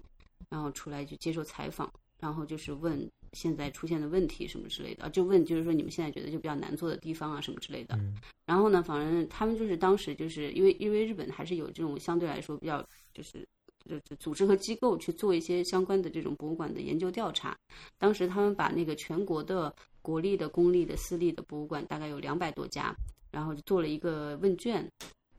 [0.49, 7.95] 然后出来就接受采访，然后就是问现在出现的问题什么之类的，啊就问就是说你们现在觉得就比较难做的地方啊什么之类的。
[7.97, 13.47] 嗯然后呢，反正他们就是当时就是因为因为日本还是有这种相对来说比较就是
[13.85, 17.57] 就组织和机构去做一些相关的这种博物馆的研究调查。
[17.99, 22.95] 当时他们把那个全国的国立的、公立的、私立的博物馆大概有两百多家，
[23.31, 24.89] 然后就做了一个问卷，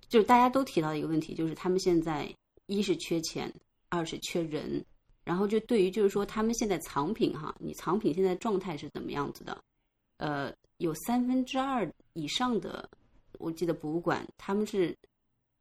[0.07, 2.31] 就是大家都提到一个问题，就是他们现在
[2.67, 3.53] 一是缺钱，
[3.89, 4.83] 二是缺人。
[5.25, 9.55] 然后就对于就是说他们现在藏品哈，你藏品现在状态是怎么样子的？
[10.17, 12.89] 呃，有三分之二以上的，
[13.37, 14.95] 我记得博物馆他们是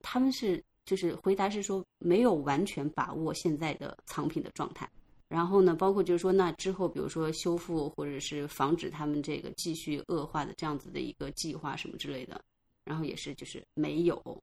[0.01, 4.89] 他们是就是回答是说没有完全把握现在的藏品的状态。
[5.29, 12.41] 然后呢，包括就是说，那之后比如说修复或者是防止他们这个继续恶化的这样子的一个计划什么之类的，
[12.83, 14.43] 然后也是就是没有，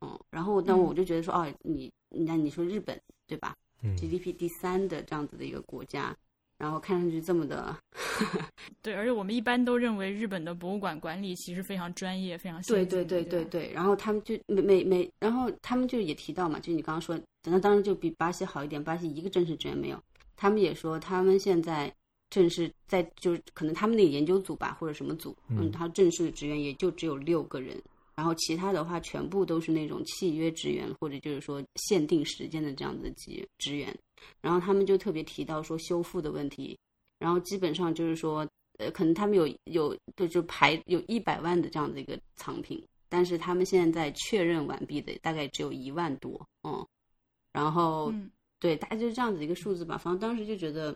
[0.00, 6.16] 嗯，然后但我就觉得说，哦，你那你说日本对吧嗯，？GDP 第三的这样子的一个国家，
[6.58, 7.76] 然后看上去这么的，
[8.80, 20.00] 对，而且我们一般都认为日本的博物馆管理其实非常专业，非常对对对对对对，然后他们就每每每，然后他们就也提到嘛，就你刚刚说，那当然就比巴西好一点，巴西一个正式职员没有，
[20.36, 21.92] 他们也说他们现在
[22.30, 27.76] 正式在就是可能他们那个研究组吧或者什么组，嗯嗯，他正式的职员也就只有六个人，
[28.16, 33.96] 然后其他的话全部都是那种契约职员或者就是说限定时间的这样子的职职员，
[34.40, 36.78] 然后他们就特别提到说修复的问题，
[37.18, 38.46] 然后基本上就是说。
[38.76, 46.84] 呃，可能他们有有对，就排有一百万的这样的一个藏品，但是他们现在确认完毕的大概只有一万多，嗯，
[47.52, 49.96] 然后、嗯，对，大概就是这样子一个数字吧。
[49.96, 50.92] 反正当时就觉得，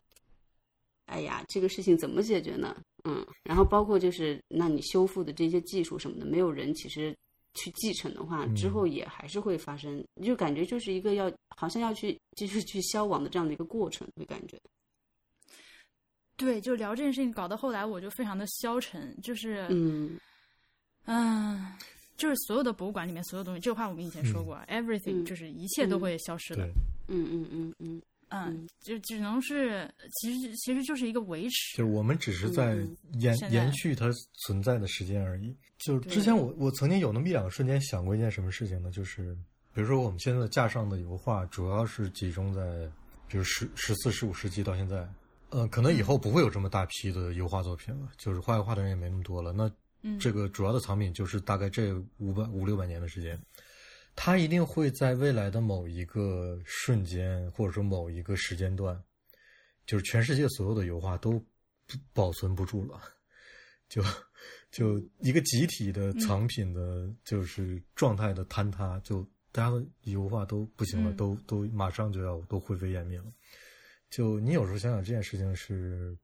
[1.09, 2.77] 哎呀，这个事情怎么解决呢？
[3.05, 7.17] 嗯，然后包括就是，那你修复的这些技术什么的，没有人其实
[7.55, 8.73] 去继承的话，之嗯。
[8.73, 14.59] 后也还是会发生，就感觉就是一个要好像要去就是去消亡的这样的一个过程，会感觉，
[16.37, 20.19] 对，就聊这件事情，搞到后来我就非常的消沉，就是嗯。
[21.11, 21.73] 嗯，
[22.19, 25.25] 就是所有的博物馆里面所有东西，这话我们以前说过、e v e r y t h i n 嗯。
[25.25, 26.65] g 就是一切都会消失的。
[26.67, 26.73] 对，
[27.09, 29.89] 嗯嗯嗯嗯嗯嗯，就只能是，
[30.21, 31.77] 其实其实就是一个维持。
[31.77, 34.11] 就是我们只是在嗯延延续它
[34.45, 35.55] 存在的时间而已。
[35.79, 38.91] 就是之前我我曾经有那么一两个瞬间想过一件什么事情呢？
[38.91, 39.35] 就是
[39.73, 42.61] 比如说我们现在架上的油画主要是集中在，
[43.29, 45.09] 比如十十四、十五世纪到现在，
[45.51, 49.53] 呃，可能以后不会有这么大批的油画作品了，就是画油画的人也没那么多了。
[49.53, 49.71] 那
[50.03, 53.41] 嗯，这个主要的藏品就是大概这五百五六百年的时间，
[54.21, 59.01] 它一定会在未来的某一个瞬间，或者说某一个时间段，
[59.87, 61.39] 就是全世界所有的油画都
[61.87, 63.01] 不保存不住了，
[63.89, 64.03] 就
[64.73, 73.33] 就一个集体的藏品的，就是状态的坍塌，就大家的油画都不行了，嗯都都马上就要都灰飞烟灭了。
[74.11, 76.19] 就你有时候想想这件事情是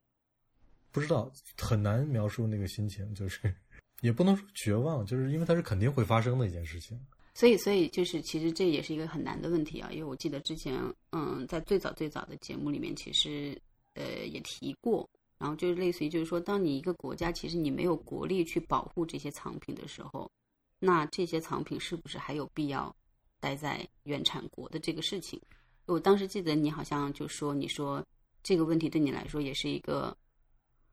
[0.90, 3.54] 不知道很难描述那个心情，就是
[4.00, 7.00] 也不能说绝望，就是因为它是肯定会发生的一件事情。
[7.35, 13.61] 所以，所以就是，其实这也是一个很难的问题啊，因为我记得之前，嗯，在最早最早的节目里面，其实
[13.94, 20.31] 呃也提过，然后就是类似于就是说，当你一个国家其实你没有国力去保护这些藏品的时候，
[20.79, 22.94] 那这些藏品是不是还有必要
[23.40, 25.40] 待在原产国的这个事情？
[25.87, 28.05] 我当时记得你好像就说，你说
[28.44, 30.16] 这个问题对你来说也是一个，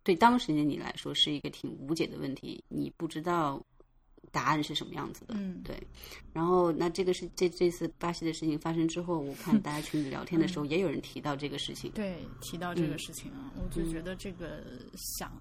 [0.01, 3.63] 对当时的你来说是一个挺无解的问题，你不知道
[4.31, 5.35] 答案是什么样子的。
[5.37, 5.75] 嗯，对。
[6.33, 11.91] 然后那这个是这这次巴西的事情发生之后，我看 大家群里聊天的时候，也有人提到这个事情。
[11.91, 14.63] 对，提到这个事情啊，我就觉得这个
[14.95, 15.31] 想。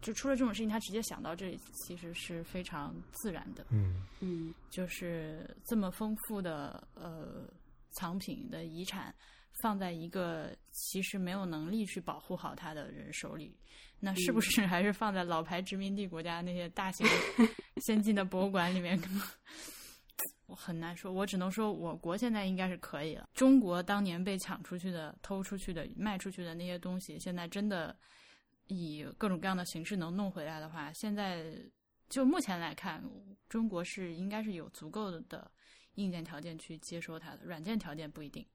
[0.00, 3.66] 就出了这种事情，他直接想到这里，其实是非常自然的。
[3.70, 7.52] 嗯嗯，就是这么丰富的呃
[7.90, 9.12] 藏品的遗产，
[9.60, 13.58] 放在一个其实没有能力去保护好它的人手里，
[14.00, 17.06] 那是不是还是放在老牌殖民地国家那些大型
[17.84, 19.00] 先进的博物馆里面？
[20.46, 23.28] 我很难说，我只能说我国现在应该是可以了。
[23.34, 27.96] 中国当年被抢出去的、偷出去的、卖出去的那些东西，现在真的。
[28.70, 31.56] 以各种各样的形式能弄回来的话，现在
[32.10, 33.02] 就目前来看，
[33.48, 35.50] 中国是应该是有足够的
[35.94, 38.46] 硬件条件去接收它的，软件条件不一定，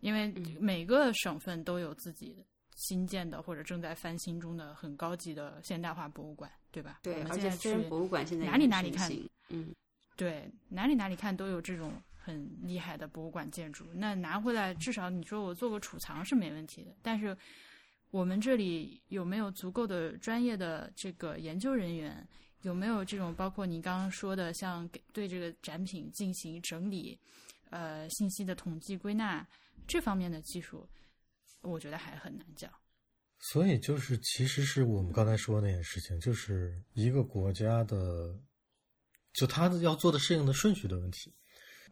[0.00, 2.44] 因为每个省份都有自己
[2.76, 7.00] 新建的或者正在翻新中的很高级的现代化博物馆，对吧？
[7.02, 9.10] 对，而且虽然博物馆现在哪里哪里看，
[9.48, 9.74] 嗯，
[10.16, 17.36] 对，哪里哪里看都有这种很厉害的博物馆建筑，那拿回来至少你说我做个储藏是没问题的，但是。
[18.12, 22.26] 我们这里有没有足够的专业的这个研究人员？
[22.62, 27.18] 有没有这种包括你刚刚说的，像对这个展品进行整理、
[27.68, 29.46] 呃信息的统计归纳
[29.88, 30.88] 这方面的技术？
[31.70, 32.70] 我觉得还很难讲。
[33.38, 38.34] 所以就是，其实是我们刚才说那件事情，就是一个国家的，
[39.32, 41.34] 就他要做的适应的顺序的问题。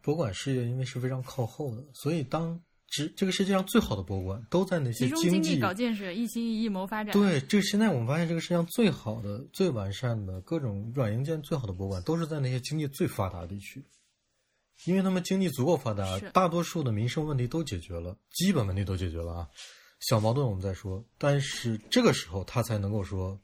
[0.00, 2.60] 博物馆事业因为是非常靠后的，所以当。
[2.87, 7.12] 这这个世界上最好的博物馆都在那些经济搞建设、一心一意谋发展。
[7.12, 13.84] 对，这现在我们发现，这个世界上最好的、最完善的各种软硬件最好的博物馆，都是在那些经济最发达的地区，
[14.84, 19.48] 因为他们经济足够发达，大多数的民生问题都解决了，基本问题都解决了啊。
[20.00, 23.38] 小矛盾我们再说，但是这个时候他才能够说。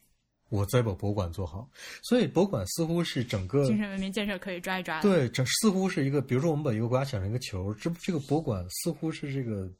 [0.52, 1.70] 我再把博物馆做好，
[2.02, 5.00] 所以博物馆似乎是整个精神文明建设可以抓一抓。
[5.00, 9.72] 对，这似乎是一个，比如说我们把一个国家想成一个球，这这个博物馆似乎是这个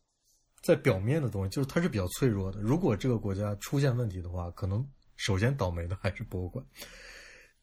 [0.63, 2.61] 在表面的东西，就是它是比较脆弱的。
[2.61, 6.65] 如果这个国家出现问题的话，可能首先倒霉的还是博物馆。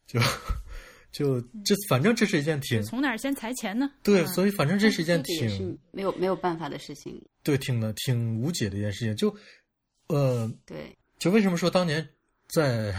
[0.06, 0.19] 就
[1.17, 3.89] 就这，反正这是一件挺从哪儿先裁钱呢？
[4.03, 7.19] 对，所以反正这是一件挺没有没有办法的事情。
[7.41, 9.15] 对，挺的挺无解的一件事情。
[9.15, 9.36] 就
[10.08, 12.08] 呃，对，就为什么说当年。
[12.49, 12.95] 在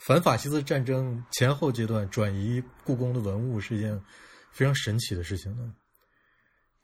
[0.00, 4.02] 反法西斯战争前后阶段，转移故宫的文物是一件
[4.50, 5.72] 非常神奇的事情呢。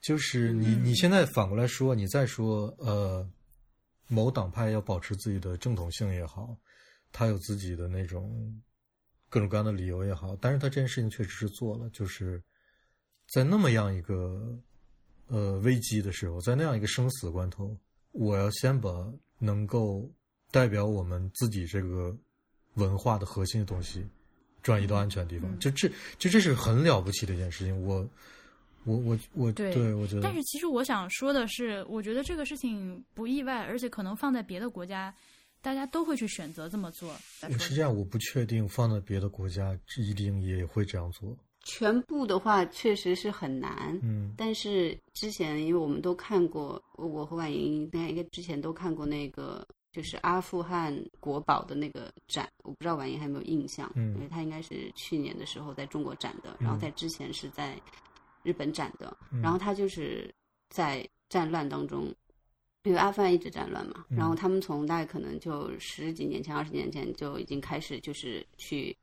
[0.00, 3.28] 就是你你现在反过来说，你再说呃，
[4.06, 6.56] 某党派要保持自己的正统性也好，
[7.10, 8.62] 他有自己的那种
[9.30, 12.42] 各种各样的理由也好，但是他这件事情确实是做了，就是
[13.30, 14.54] 在那么样一个
[15.28, 17.74] 呃危机的时候，在那样一个生死关头，
[18.12, 18.90] 我要先把
[19.38, 20.06] 能够。
[20.52, 22.12] 代表我们自己这个
[22.74, 24.04] 文化的核心的东西
[24.64, 25.88] 转移到安全地方，就这，
[26.18, 27.86] 就这是很了不起的一件事情。
[27.86, 27.98] 我，
[28.82, 30.22] 我，我，我，对，我觉得。
[30.22, 35.14] 但是其实我想说的是，我觉得这个事情不意外，而且可能放在别的国家，
[35.60, 37.14] 大家都会去选择这么做。
[37.58, 41.36] 实际上，我不确定放在别的国家一定也会这样做。
[41.64, 44.34] 全部的话确实是很难，嗯。
[44.36, 49.66] 但是之前，因为我们都看过，我和婉莹应该之前都看过那个。
[49.92, 57.76] 就是阿富汗国宝的那个展，我不知道婉莹还有没有印象，嗯，因为它应该是去年的时候在中国展的，然后在之前是在
[58.44, 60.32] 日本展的，然后他就是
[60.68, 62.14] 在战乱当中，
[62.84, 68.96] 因为阿富汗一直战乱嘛，然后他们从大概可能就十几年前、二十年前就已经开始，就是去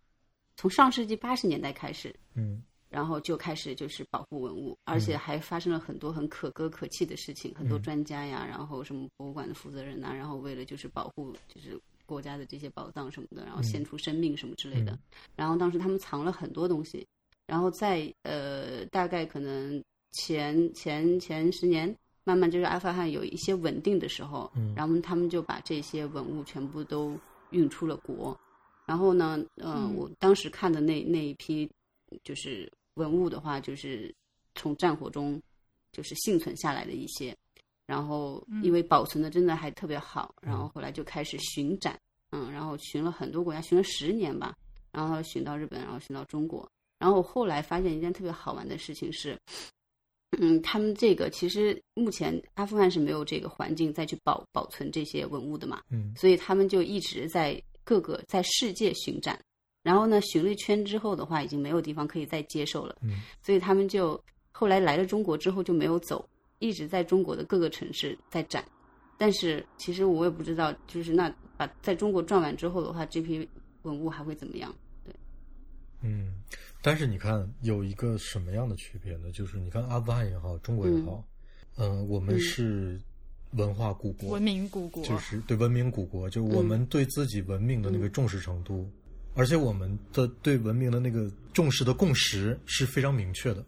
[0.56, 2.63] 从上世纪八十年代开始，嗯。
[2.90, 7.54] 然后就开始就是保护文物，而且还发生了很多很可歌可泣的事情。
[7.54, 14.98] 很多专家呀，然后什么博物馆的负责人呐，然后为了就是保护就是国家的这些宝藏什么的，然后献出生命什么之类的。
[15.36, 17.06] 然后当时他们藏了很多东西，
[17.46, 21.94] 然后在呃大概可能前前前十年，
[22.28, 24.73] 慢慢就是阿富汗有一些稳定的时候，嗯。
[24.75, 27.17] 然后他们就把这些文物全部都
[27.52, 28.38] 运出了国。
[28.86, 31.69] 然后呢，嗯，我当时看的那那一批。
[32.23, 34.15] 就是文物的话，就是
[34.56, 35.38] 从战火中
[35.92, 37.36] 就是幸存下来的一些，
[37.86, 42.00] 然后因为保存的真的还特别好，然后后来就开始巡展，
[42.32, 44.56] 嗯，然后巡了很多国家，巡了十年吧，
[44.90, 46.65] 然后巡到日本，然后巡到中国，
[46.98, 49.38] 然后后来发现一件特别好玩的事情是，
[50.40, 59.40] 嗯，他们这个其实目前阿富汗是没有这个环境再去保保存这些文物的嘛，嗯，所以他们就一直在各个在世界巡展。
[59.84, 64.21] 然后呢，巡了一圈之后的话，已经没有地方可以再接受了，嗯所以他们就
[64.52, 66.28] 后来来了中国之后就没有走，
[66.60, 68.65] 一直在中国的各个城市在展。
[69.17, 73.48] 但是其实我也不知道，就是那把在中国转完之后的话，这批
[73.84, 74.75] 文物还会怎么样？
[75.06, 75.15] 对
[76.04, 76.34] 嗯，
[76.88, 79.29] 但是你看有一个什么样的区别呢？
[79.33, 81.21] 就是你看阿富汗也好，中国也好，
[81.75, 83.02] 嗯、我们嗯是
[83.52, 88.90] 文化古国，文明古国，就是对文明古国，就我们对自己文明的那个重视程度，
[89.35, 93.65] 而且我们的对文明的那个重视的共识是非常明确的。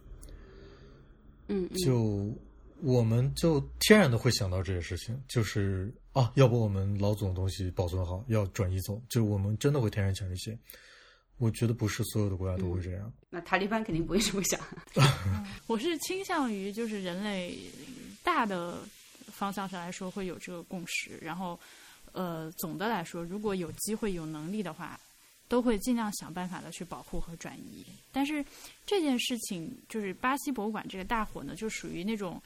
[1.49, 2.33] 嗯，嗯就
[2.81, 10.57] 我们就天然的会想到这些事情，就是啊，要不我们老祖宗东西保存好，要转移走，就是我们真的会天然想这些。
[11.39, 13.11] 我觉得不是所有的国家都会这样。
[13.29, 14.59] 那塔利班肯定不会这么想。
[15.65, 17.57] 我是倾向于就是人类
[18.23, 18.79] 大的
[19.27, 21.59] 方向上来说会有这个共识，然后
[22.11, 24.99] 呃总的来说，如果有机会有能力的话，
[25.47, 27.85] 都会尽量想办法的去保护和转移。
[28.11, 28.45] 但是
[28.85, 32.41] 这件事情就是巴西博物馆这个大火呢，就属于那种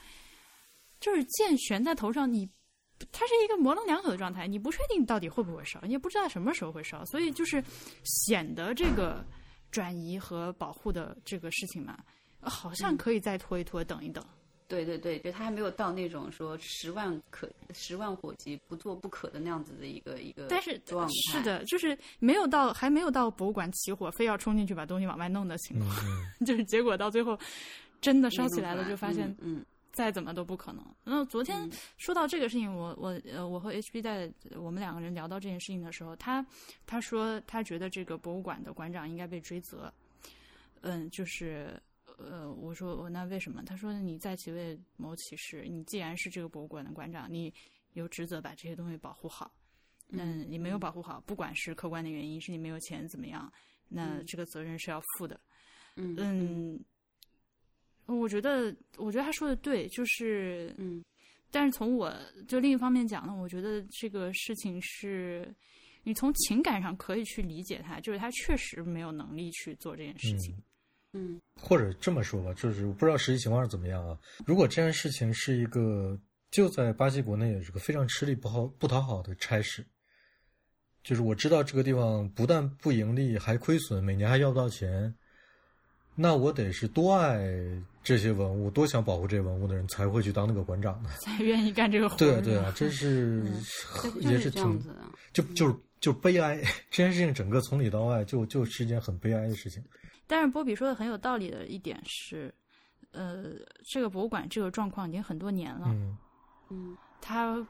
[1.00, 2.48] 就是箭悬在头上，你
[3.12, 7.64] 它是一个模棱两可的状态，你不确定到底会不会烧，你也不知道什么时候会烧，所以就是
[8.04, 9.26] 显得这个
[9.72, 11.98] 转移和保护的这个事情嘛，
[12.42, 14.24] 呃好像可以再拖一拖，等一等。
[14.66, 21.38] 对对对，就他还没有到那种说十万可十万火急不做不可的那样子的一个一个但是状态。
[21.38, 25.96] 是，的，就是没有到还没有到博物馆起火，非要冲进去把东西往外弄的情嗯况，
[26.40, 27.38] 嗯 就是结果到最后
[28.02, 29.64] 真的烧起来了，就发现嗯
[29.94, 30.84] 再怎么都不可能。
[31.06, 36.46] 那昨天嗯说到这个事情，我我呃，我和 HB 在我们两个人聊到这件事情的时候，他
[36.86, 39.94] 他说他觉得这个博物馆的馆长应该被追责。
[40.82, 41.82] 嗯，就是
[42.18, 43.64] 呃，我说我那为什么？
[43.64, 47.54] 他说你在其位谋其事，你既然是这个博物馆的馆长，你
[47.94, 49.54] 有职责把这些东西保护好。
[50.10, 53.52] 嗯，你没有保护好，不管是客观的原因，是你没有钱怎么样，
[53.88, 55.40] 那嗯这个责任是要负的。
[55.96, 56.80] 嗯嗯，
[58.06, 61.04] 我觉得，我觉得他说的对，就是，嗯
[61.52, 62.14] 但是从我
[62.48, 65.48] 就另一方面讲呢，我觉得这个事情是，
[66.04, 70.56] 你从情感上可以去理解他，就是他确实没有能力去做这件事情。
[70.56, 70.64] 嗯
[71.16, 74.18] 嗯或者这么说吧，就是我不知道实际情况是怎么样啊。
[74.48, 79.86] 如果这件事情是一个就在巴西国内也是个非常吃力不好不讨好的差事，
[81.04, 85.14] 就是我知道这个地方不但不盈利，还亏损，每年还要不到钱，
[86.16, 87.38] 那我得是多爱
[88.04, 91.10] 这些文物，多想保护这些文物的人才会去当那个馆长呢。
[91.22, 92.18] 才愿意干这个活。
[92.18, 93.42] 对啊，对啊，真是、
[94.02, 95.06] 对也就是这样挺子的。
[95.32, 99.82] 就就是就悲哀，这件事情整个从里到外就就是一件很悲哀的事情。
[100.28, 102.54] 但是波比说的很有道理的一点是，
[103.12, 103.54] 呃，
[103.92, 106.18] 这个博物馆这个状况已经很多年了，嗯
[106.70, 107.66] 嗯它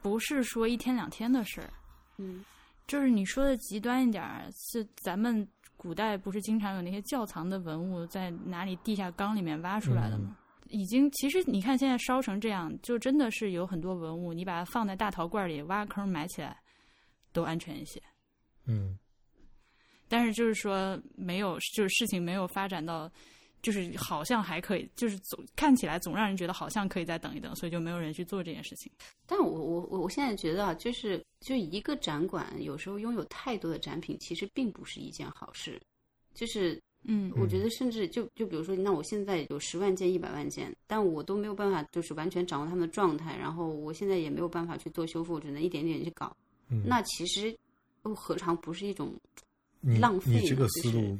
[0.00, 1.70] 不是说一天两天的事儿。
[2.18, 2.44] 嗯
[2.86, 5.46] 就是你说的极端一点儿，是咱们
[5.86, 10.36] 古代不是经常有那些窖藏的文物在哪里地下缸里面挖出来的吗？
[10.68, 16.58] 已经，其实你看现在烧成这样，就真的是有很多文物，你把它放在大陶罐里挖坑埋起来，
[17.32, 18.02] 都安全一些。
[18.66, 18.98] 嗯
[20.08, 23.08] 但是就是说没有，就是事情没有发展到，
[23.62, 28.90] 就是好像还可以，就是总看起来总让人觉得好像可以再等一等，所以就没有人去做这件事情。
[29.26, 35.80] 但我我我我现在觉得啊，就是就一个展馆有时候拥有太多的展品，其实并不是一件好事。
[36.34, 46.36] 就是嗯我觉得甚至就就比如说，那我现在有十万件、一百万件，但我都没有办法就是完全掌握它们的状态，然后我现在也没有办法去做修复，只能一点点去搞。
[46.68, 47.56] 嗯，那其实
[48.04, 49.14] 又何尝不是一种
[49.88, 51.16] 你浪费你这个思路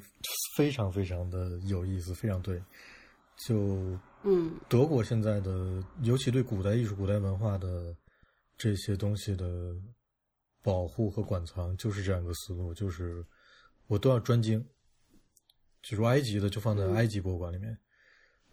[0.56, 2.60] 非常非常的有意思，非常对。
[3.36, 7.94] 就嗯德国现在的，尤其对古代艺术、古代文化的
[8.56, 9.72] 这些东西的
[10.62, 13.24] 保护和馆藏，就是这样一个思路，就是
[13.86, 14.64] 我都要专精。
[15.82, 17.78] 比如埃及的就放在嗯埃及博物馆里面，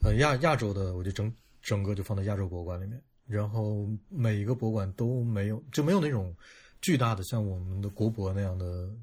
[0.04, 6.36] 呃，亚亚洲的我就整整个就放在亚洲博物馆里面，然后每一个博物馆都没有就没有那种
[6.82, 8.96] 巨大的像我们的国博那样的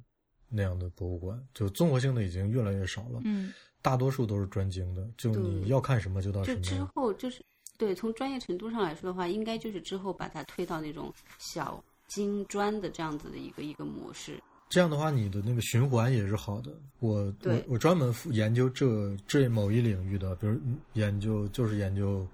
[0.51, 3.21] 那样的博物馆，就综合性的已经越来越少了。
[3.25, 6.85] 嗯大多数都是专精的，就你要看什么就到什就之。
[6.95, 7.43] 后就是
[7.79, 14.39] 对从专业程度上来说的话，应该就是之后把它推到那种小精专的这样子的一个一个模式。
[14.69, 16.71] 这样的话，你的那个循环也是好的。
[16.99, 20.61] 我我我专门研究这这某一领域的，比如
[20.93, 22.29] 研究就是研究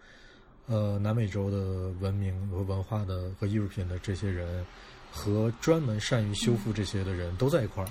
[0.67, 4.67] 呃南美洲的文明和文化的和艺术品的这些人，
[5.13, 7.89] 和专门善于修复这些的人都在一块儿。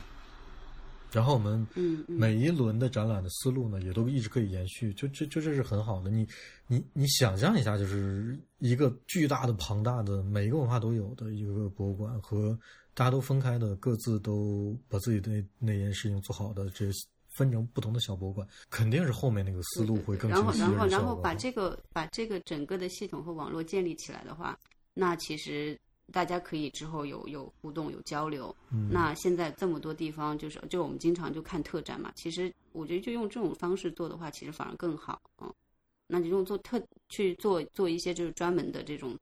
[1.11, 1.65] 然后我们
[2.07, 6.09] 每一轮的展览的思路呢，也都一直可以延续，就这就这是很好的。
[6.09, 6.27] 你
[6.67, 12.57] 你你想象一下，就是一个巨大的、庞大的，每一个文化都有的一个博物馆，和
[12.93, 16.85] 大家都分开的，各自都把自己的那那件事情做好的，这
[17.37, 24.57] 分成不同的小博物馆，肯定是后面那个思路会更然后清晰，然后然后把这个把这个整个的系统和网络建立起来的话，
[24.93, 25.77] 那其实
[26.11, 28.55] 大家可以之后有有互动有交流。
[28.71, 35.21] 嗯那现在这么多地方，就是就我们经常就看特展嘛，其实我觉得就用这种方式做的话，其实反而更好。
[35.41, 35.53] 嗯，
[36.07, 39.17] 那你用做特去做做一些就是专门的这种。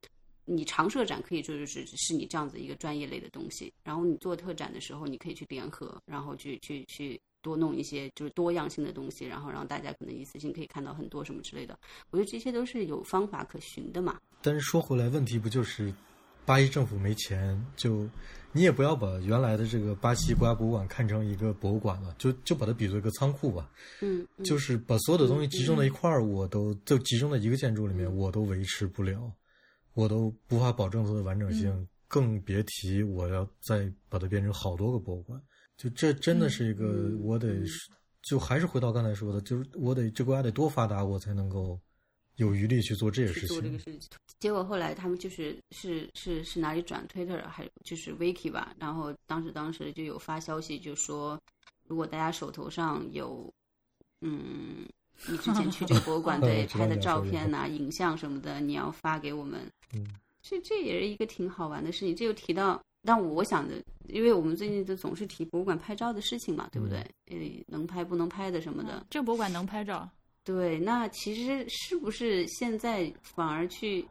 [0.45, 11.79] 你常设展可以就是是是你这样子一个专业类的东西，然后你做特展的时候，你可以去联合，然后去去去多弄一些就是多样性的东西，然后让大家可能一次性可以看到很多什么之类的。
[12.09, 14.19] 我觉得这些都是有方法可循的嘛。
[14.41, 15.93] 但是说回来，问题不就是
[16.45, 17.63] 巴西政府没钱？
[17.75, 18.07] 就
[18.51, 23.69] 你也不要把原来的这个巴西国家博物馆看成一个博物馆了，就就把它比作一个仓库吧。
[24.01, 29.31] 嗯，嗯就是把所有的东西集中在一块儿，我都就集中在一个建筑里面，嗯我都维持不了，
[29.93, 35.41] 我都无法保证它的完整性，嗯更别提我要再把它变成好多个博物馆。
[35.75, 37.65] 就这真的是一个，嗯我得嗯
[38.21, 41.79] 就还是回到刚才说的，就是我得这国家得多发达，我才能够
[42.37, 43.77] 有余力去做这些事情做这个。
[43.79, 44.09] 事情。
[44.39, 51.39] 结果后来他们就是是是是哪里转 Twitter 还就是 Wiki 吧，然后当时当时就有发消息就说，
[51.87, 53.51] 如果大家手头上有
[54.21, 54.85] 嗯。
[55.27, 59.61] 你之前去这个博物馆 对拍的照片呐、影像什么的，你要发给我们。
[59.93, 60.05] 嗯，
[60.41, 62.15] 这这也是一个挺好玩的事情。
[62.15, 63.75] 这又提到，但我想的，
[64.07, 66.97] 因为我们最近都总是提博物馆拍照的事情嘛，对不对？
[67.27, 69.05] 呃，能拍不能拍的什么的。
[69.07, 70.09] 这个博物馆能拍照，
[70.43, 74.05] 对，那其实是不是现在反而去，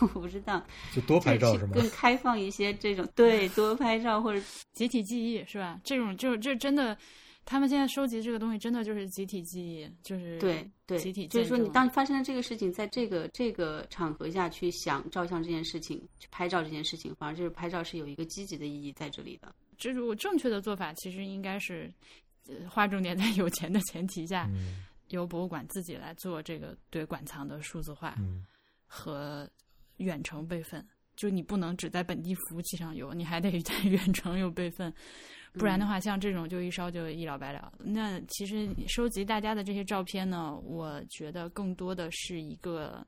[0.00, 0.64] 我不知道，
[0.94, 1.72] 就多拍照吗？
[1.74, 5.78] 更开放一些这种，对，多拍照或者 集体记忆是吧？
[5.84, 6.96] 这种就这真的，
[7.44, 19.54] 他们现在收集这个东西真的就是集体记忆，就是对对，集体就是说你当发生了这个事情，在这个这个场合下去想照相这件事情，去拍照这件事情，反而就是拍照是有一个积极的意义在这里的。
[19.76, 21.92] 这种正确的做法其实应该是，
[22.48, 28.44] 呃，划重点在有钱的前提下，嗯由博物馆自己来做这个对馆藏的数字化嗯
[28.86, 29.48] 和
[29.98, 30.86] 远程备份。
[31.16, 34.92] 就你不能只在本地服务器上有，你还得在远程有备份，
[35.52, 37.72] 不然的话，像这种就一烧就一了百了。
[37.78, 43.06] 那其实收集大家的这些照片呢，我觉得更多的是一个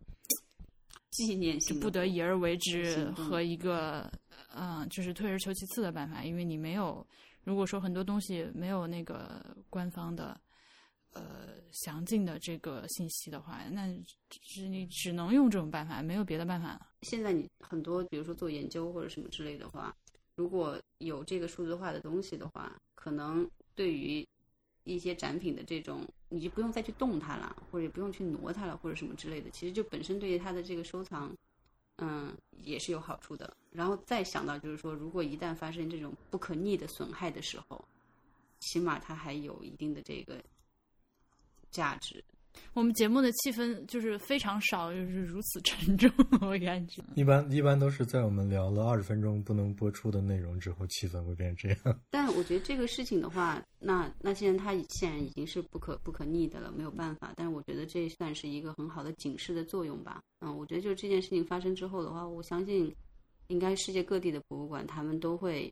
[1.10, 4.08] 纪念性的不得已而为之和一个
[4.54, 7.04] 嗯、就是退而求其次的办法，因为你没有，
[7.42, 10.40] 如果说很多东西没有那个官方的
[11.16, 13.92] 呃详尽的这个信息的话，那
[14.28, 16.86] 只你只能用这种办法，没有别的办法了。
[17.02, 19.94] 现在你很多，比如说做研究或者什么之类的话，
[20.34, 24.26] 如果有这个数字化的东西的话，可能对于
[24.84, 29.50] 一些展品的这种，你就不用再去动它了，或者也不用去挪它了，或者什么之类的。
[29.50, 31.34] 其实就本身对于它的这个收藏，
[31.96, 33.56] 嗯，也是有好处的。
[33.70, 37.84] 然后再想到就是说，如果一旦发生这种不可逆的损害的时候，
[38.60, 40.42] 起码它还有一定的这个
[41.70, 42.22] 价值。
[42.72, 46.10] 我们节目的气氛就是非常少，就是如此沉重，
[46.40, 47.02] 我感觉。
[47.14, 52.00] 一般一般都是在我们聊了二十分钟不能播出的内容之后，气氛会变成这样。
[52.10, 57.34] 但我觉得这个事情的话，那那现在它显然已经是不可不可逆的了，没有办法。
[57.36, 60.22] 但是我觉得这算是一个很好的警示的作用吧。
[60.40, 62.94] 嗯，我觉得就是这件事情发生之后的话，我相信
[63.48, 65.70] 应该世界各地的博物馆他们都会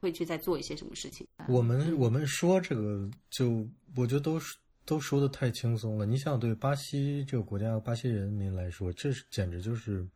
[0.00, 1.24] 会去再做一些什么事情。
[1.48, 3.64] 我们我们说这个，就
[3.96, 6.04] 我觉得都是都说的太轻松了。
[6.04, 10.06] 你想，对巴西这个国家、巴西人民来说，这是简直就是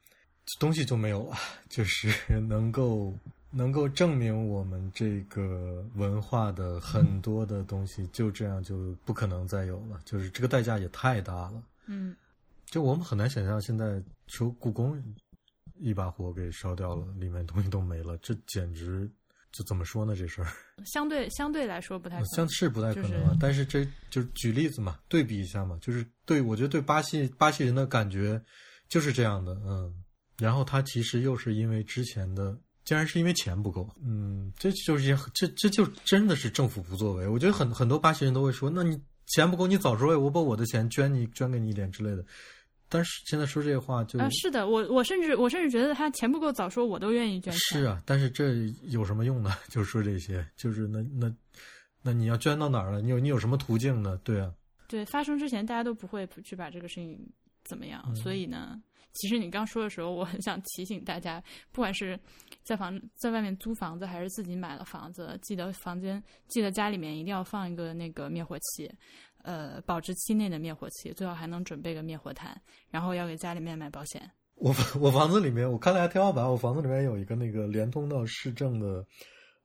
[0.58, 1.36] 东西就没有了，
[1.68, 3.12] 就是能够
[3.50, 11.62] 能够证明我们这个文化的很多的东西就这样就不可能再有了，就是这个代价也太大了。
[11.86, 12.14] 嗯，
[12.66, 15.02] 就我们很难想象，现在说故宫
[15.78, 19.08] 一把火给烧掉了，里面东西都没了，这简直
[19.56, 20.14] 就怎么说呢？
[20.14, 20.48] 这事儿。
[20.84, 28.40] 相对相对来说不太可能像是不太可能啊，就是但是这就是举例子嘛，对比一下嘛，就是对我觉得对巴西巴西人的感觉
[28.88, 29.90] 就是这样的，嗯，
[30.36, 32.54] 然后他其实又是因为之前的，
[32.84, 42.24] 竟然是因为钱不够，嗯，这就是一这这就真的是政府不作为，我觉得很很多巴西人都会说，那你钱不够，你早说，我把我的钱捐你捐给你一点之类的，
[42.88, 47.60] 但是现在说这些话就、啊，是的，我我甚至我甚至觉得他钱不够早说，我都愿意捐钱。
[47.80, 49.52] 是啊，但是这有什么用呢？
[49.68, 51.34] 就是说这些，就是那那
[52.02, 53.00] 那你要捐到哪儿了？
[53.00, 54.18] 你有你有什么途径呢？
[54.22, 54.52] 对啊。
[54.88, 57.18] 对，发生之前大家都不会去把这个事情
[57.64, 58.14] 怎么样。
[58.14, 58.80] 所以呢，
[59.14, 62.16] 其实你刚说的时候，我很想提醒大家，不管是
[62.62, 68.88] 在房在外面租房子，还是自己买了房子，记得房间记得家里面一定要放一个那个灭火器，
[69.46, 74.28] 呃，保质期内的灭火器，最好还能准备个灭火毯，然后要给家里面买保险。
[74.56, 79.06] 我我房子里面，我看了下天花板，我房子里面有一个那个连通到市政的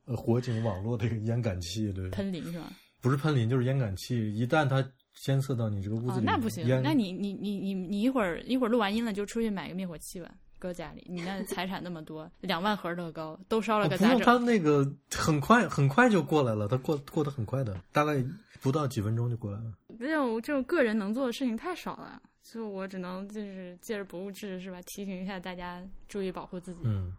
[0.06, 2.72] 呃火警网络的一个烟感器，对，喷淋是吧？
[3.02, 10.30] 不是喷淋就是烟感器，一旦它监测到你这个屋子里，那不行，那你你你你你一会儿一会儿录完音了，就出去买个灭火器吧，
[10.62, 11.04] 搁家里。
[11.10, 14.20] 你那财产那么多， 两万盒乐高都烧了个咋整？
[14.22, 18.24] 他那个很快很快就过来了，他过过得很快的，大概
[18.62, 19.74] 不到几分钟就过来了。
[20.00, 22.22] 这种这种个人能做的事情太少了。
[22.44, 26.82] 所以我只能就是借着博物志是吧，提醒一下大家注意保护自己。
[26.84, 27.12] 嗯，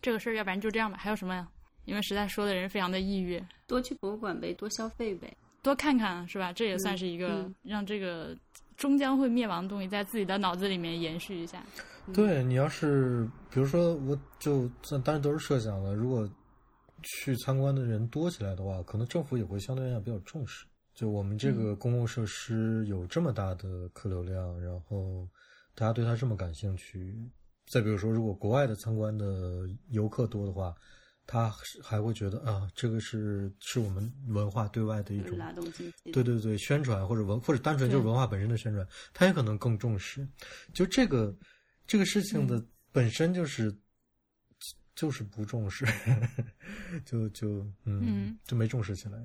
[0.00, 0.98] 这个事儿要不然就这样吧。
[0.98, 1.46] 还有什么呀？
[1.86, 6.52] 因为实在说的人非常的抑郁，多去博物馆呗，多消费呗，多看看是吧？
[6.52, 8.36] 这也算是一个让这个
[8.76, 11.62] 终将会灭亡的东西在自己的脑子里面延续一下。
[12.12, 14.68] 对你要是比如说，我就
[15.04, 16.28] 当然都是设想了，如果
[17.02, 20.66] 去参观的人多起来的话，可能政府也会相对来讲比较重视。
[20.94, 25.28] 就我们这个公共设施有这么大的客流量，然后
[25.74, 27.14] 大家对它这么感兴趣，
[27.70, 30.74] 再比如说，如果国外的参观的游客多的话，
[31.26, 31.52] 他
[31.82, 40.26] 还会觉得啊，这个是是我们文化对外的一种拉动经济，对对对，宣传或者文或者单纯就是文化本身的宣传，他也可能更重视。
[40.72, 41.34] 就这个
[41.86, 42.62] 这个事情的
[42.92, 43.74] 本身就是
[44.94, 45.86] 就是不重视，
[47.04, 49.18] 就就嗯就没重视起来。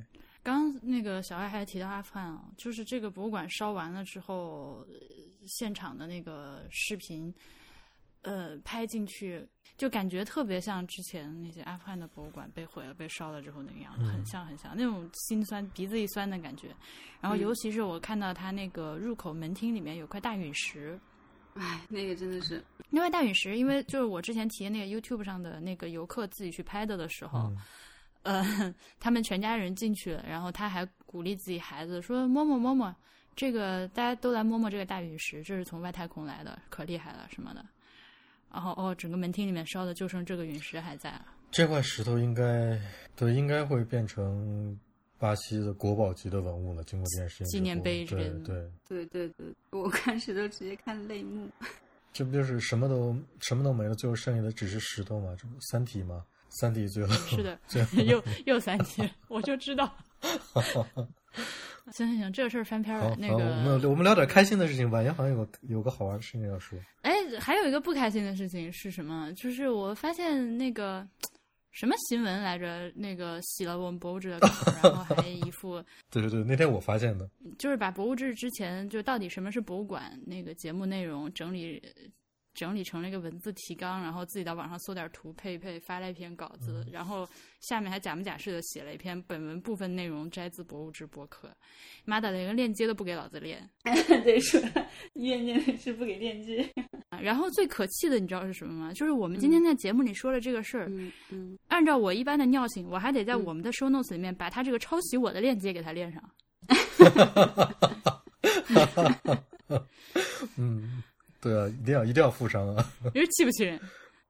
[0.43, 4.85] 刚那个小爱还提到阿富汗啊，就是这个博物馆烧完了之后，
[5.45, 7.31] 现场的那个视频，
[8.23, 9.47] 呃，拍进去
[9.77, 16.75] 就感觉特别像之前那些阿富汗的博物馆被毁了、被烧了之后那个样子，很像很像那种心酸、鼻子一酸的感觉。
[17.21, 20.99] 然后尤其是我看到它那个入口门厅里面有块大陨石，
[21.55, 27.51] 哎，那个真的是另外大陨石，因为就是我之前体验那个 YouTube 上的那个游客自己去拍的的时候。
[28.23, 32.95] 呃，他们全家人进去了，然后他还鼓励自己孩子说：“摸摸摸摸，
[33.35, 37.65] 这个大家都来摸摸这个大陨石，这是从外太空来的，可厉害了什么的。”
[38.53, 41.25] 然后哦，整个门厅里面烧的就剩这个陨石还在了。
[41.49, 42.79] 这块石头应该
[43.15, 44.79] 对，应该会变成
[45.21, 46.83] 巴西的国宝级的文物了。
[46.83, 48.39] 经过这件事情，纪念碑之类的。
[48.39, 51.47] 对对对对，我开始都直接看泪目。
[52.11, 55.35] 这不就是什么都什么都没了，最后剩下的只是石头吗？
[55.39, 56.25] 这不三体吗？
[56.49, 57.57] 三体最后是的，
[58.03, 59.95] 又又三体，我就知道。
[61.91, 63.15] 行行行，这个事儿翻篇了。
[63.17, 65.01] 那个，我们我们聊点开心的事情吧。
[65.01, 66.77] 也好像有个有个好玩的事情要说。
[67.01, 69.31] 哎，还有一个不开心的事情是什么？
[69.33, 71.07] 就是我发现那个
[71.71, 72.91] 什么新闻来着？
[72.95, 74.47] 那个洗了我们博物志的稿，
[74.83, 81.81] 然后还一副 对对对，那天我发现的，就是把博物志之前就到底什么是博物馆那个节目内容整理。
[82.53, 87.27] 整理成了一个文字提纲，然后自己到网上搜点图配一配，发了一篇稿子，然后
[87.59, 91.49] 下面还假模假式的写了一篇本文部分内容摘自博物志博客。
[92.05, 93.67] 妈的，连个链接都不给老子链！
[94.23, 94.59] 对，说
[95.13, 96.67] 怨念是不给链接。
[97.21, 98.93] 然后最可气的，你知道是什么吗？
[98.93, 100.89] 就是我们今天在节目里说了这个事儿，
[101.29, 106.29] 嗯，按照我一般的尿性，我还得在我们的 show notes 里面把他这个抄袭我的链接给他链上。
[110.57, 111.03] 嗯。
[111.41, 112.91] 对啊，一定要一定要负伤啊！
[113.13, 113.79] 你说气不气人？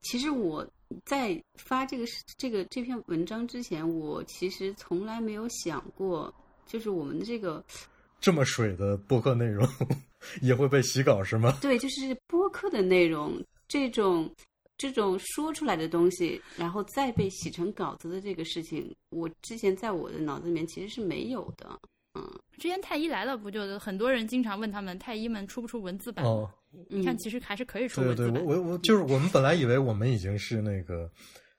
[0.02, 0.66] 其实我
[1.06, 2.06] 在发这个
[2.38, 6.34] 这个这篇文章之前，我其实从来没有想过，
[6.66, 7.64] 就是我们的这个
[8.20, 9.68] 这么水的播客内容
[10.42, 11.58] 也会被洗稿是吗？
[11.62, 14.28] 对，就是播客的内容，这种
[14.78, 21.80] 这种说出来的东西，然后再被洗成稿子的这个事情，我之前在我的脑子里面其实是没有的。
[22.14, 26.26] 嗯，之前太医来了，不就很多人经常问他们太医们出不出文字版？
[26.26, 26.50] 哦，
[26.90, 28.34] 你看，其实还是可以出文字版。
[28.34, 31.12] 对对，我我我就是我们本来以为我们已经是那个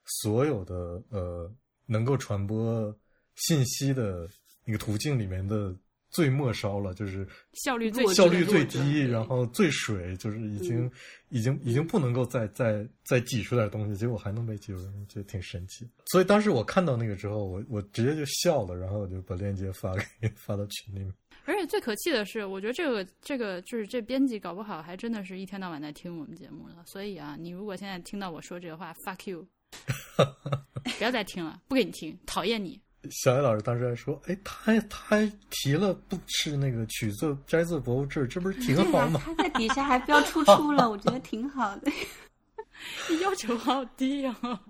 [0.04, 0.74] 所有的
[1.10, 1.50] 呃
[1.86, 2.94] 能够传播
[3.36, 4.28] 信息的
[4.64, 5.74] 那个途径里面的。
[6.14, 10.90] 最末梢了，就是效率最效率最低，然后最水，就是已经
[11.30, 15.88] 已经已经不能够再再再挤出点东西，结果还能被挤出来，觉得挺神奇。
[16.04, 21.10] 所以当时我看到那个之后，我我直接就笑了，然后我就把链接发给 发到群里面。
[21.44, 26.76] 而且最可气的是，我觉得这个这个就是这编辑搞不好还真的是一天到晚在听我们节目了。
[26.86, 29.46] 所以啊，你如果现在听到我说这个话，fuck you，
[30.98, 32.80] 不要再听了，不给你听，讨厌你。
[33.10, 41.90] 小艾老师当时还说：“哎，他他还提了不是那个取自摘自博物志，这不是挺好吗？”他在底下还标出处了，我觉得挺好的。
[43.20, 44.60] 要求好低哦，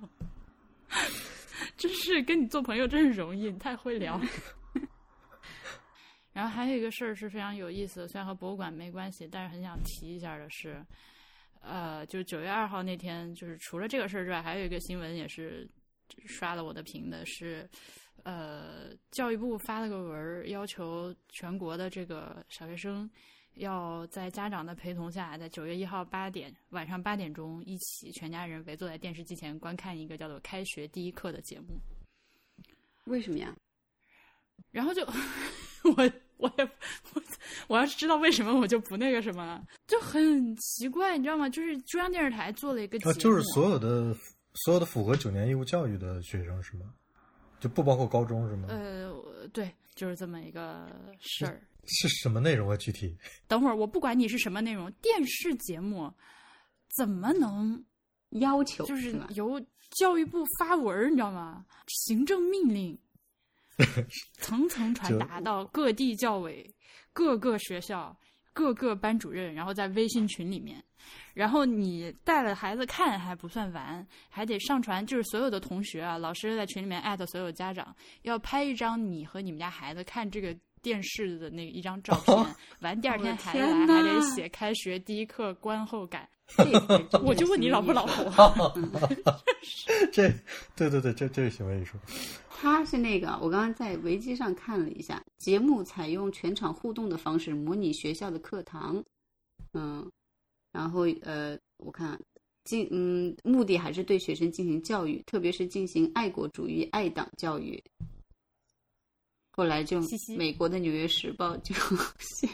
[1.77, 4.19] 真是跟你做朋友真是容易，你太会聊。
[6.33, 10.85] 然后还有一个事儿是非常有意思的，虽然和博物馆没关系，但是很想提一下的是，
[11.61, 15.69] 呃，就是九月二号那天，就是除了这个事儿之外，还有一个新闻也是
[16.27, 17.69] 刷了我的屏的，是
[18.23, 23.11] 呃，教育部发了个文儿，要求全国的这个小学生
[23.55, 31.79] 要在家长的陪同下，在九月一号八点晚上八点钟，一起全家人围坐在电视机前观看一个叫做《开学第一课》的节目。
[33.05, 33.55] 为什么呀？
[34.71, 35.05] 然后就
[35.97, 36.13] 我
[36.43, 36.65] 我也
[37.15, 37.23] 我
[37.69, 41.49] 我要是知道为什么，我就不那个什么了，就很奇怪，你知道吗？
[41.49, 44.15] 就是中央电视台做了一个节啊，就是所有的
[44.65, 46.87] 所有的符合九年义务教育的学生是吗？
[47.61, 48.67] 就不包括高中是吗？
[48.69, 50.91] 呃，对，就是这么一个
[51.21, 51.63] 事儿。
[51.85, 52.77] 是什么内容啊？
[52.77, 53.17] 具体？
[53.49, 56.13] 等会儿我不管你是什么内容，电视节目
[56.97, 57.85] 怎么能
[58.41, 59.17] 要求就是？
[59.35, 61.65] 由教育部发文，你知道吗？
[61.89, 62.99] 行政命令
[64.39, 66.69] 层层传达到各地教委、
[67.13, 68.17] 各个学校、
[68.53, 70.83] 各个班主任，然后在微信群里面。
[71.35, 82.37] 然后你带了孩子看还不算完，还得上传，就是所有的同学啊，老师在群里面艾特所有家长，要拍一张你和你们家孩子看这个电视的那一张照片。
[82.81, 86.29] 完，第二天孩子来天还得写开学第一课观后感。
[87.25, 88.75] 我就问你老不老 火？
[90.13, 90.29] 这，
[90.77, 91.97] 对对对，这这是行为艺术。
[92.51, 99.03] 他是那个，我刚刚在维基上看了一下，节目采用全场互动的方式模拟学校的课堂，
[99.73, 100.07] 嗯，
[100.73, 102.21] 然后呃，我看
[102.65, 107.83] 进嗯，目的还是对学生进行教育，特别是进行爱国主义、爱党教育。
[109.55, 110.01] 后来就
[110.37, 111.75] 美国的《纽约时报》就
[112.19, 112.49] 写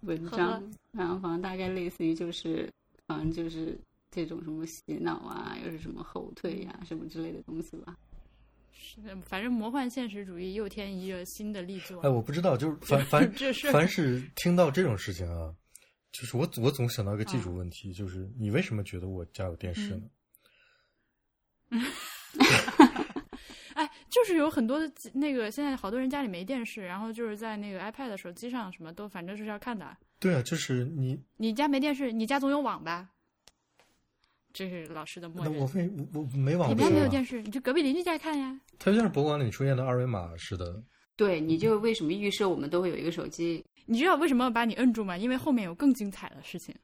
[0.00, 2.68] 文章呵，然后反正大概类似于就是，
[3.06, 3.78] 反正就是
[4.10, 7.94] 这种什么洗脑啊，又是什么后退呀、什么之类的东西吧。
[8.72, 12.00] 是反正魔幻现实主义又添一个新的力作。
[12.00, 15.54] 哎，我不知道，就是 凡凡这事儿凡是听到这种事情啊，
[16.10, 20.10] 就是我我总想到一个基啊础问题，就是你为什么觉得我家有电视呢？
[21.68, 21.78] 哎，
[24.10, 29.96] 就是有很多的那个，现在好多人家里没电视，然后就是在那个 iPad、手机上什么都，反正就是要看的。
[30.18, 33.08] 对啊，就是你，你家没电视，你家总有网吧？
[34.52, 35.86] 这是老师的默那我认。
[35.96, 37.08] 为我我没网你家没有。
[37.08, 38.60] 电视，你就隔壁邻居家看呀。
[38.78, 40.82] 它就像是博物馆里出现的二维码似的。
[41.14, 43.64] 对，你就为什么预设我们都会有一个手机？
[43.86, 45.16] 你知道为什么要把你摁住吗？
[45.16, 46.74] 因为后面有更精彩的事情。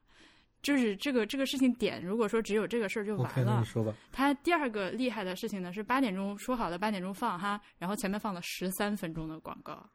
[0.66, 3.64] 就是这个这个事情点，如果说只有这个事儿就完了你。
[3.64, 3.94] 说吧。
[4.10, 9.88] 他第二个厉害的事情呢是八点钟说好的八点钟放哈，然后前面放了十三分钟的广告，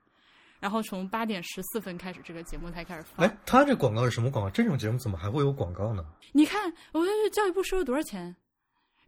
[0.62, 3.28] 然后从八点十四分开始这个节目才开始放。
[3.28, 4.50] 哎，他这广告是什么广告？
[4.50, 6.06] 这种节目怎么还会有广告呢？
[6.32, 8.34] 你看，我这教育部收了多少钱？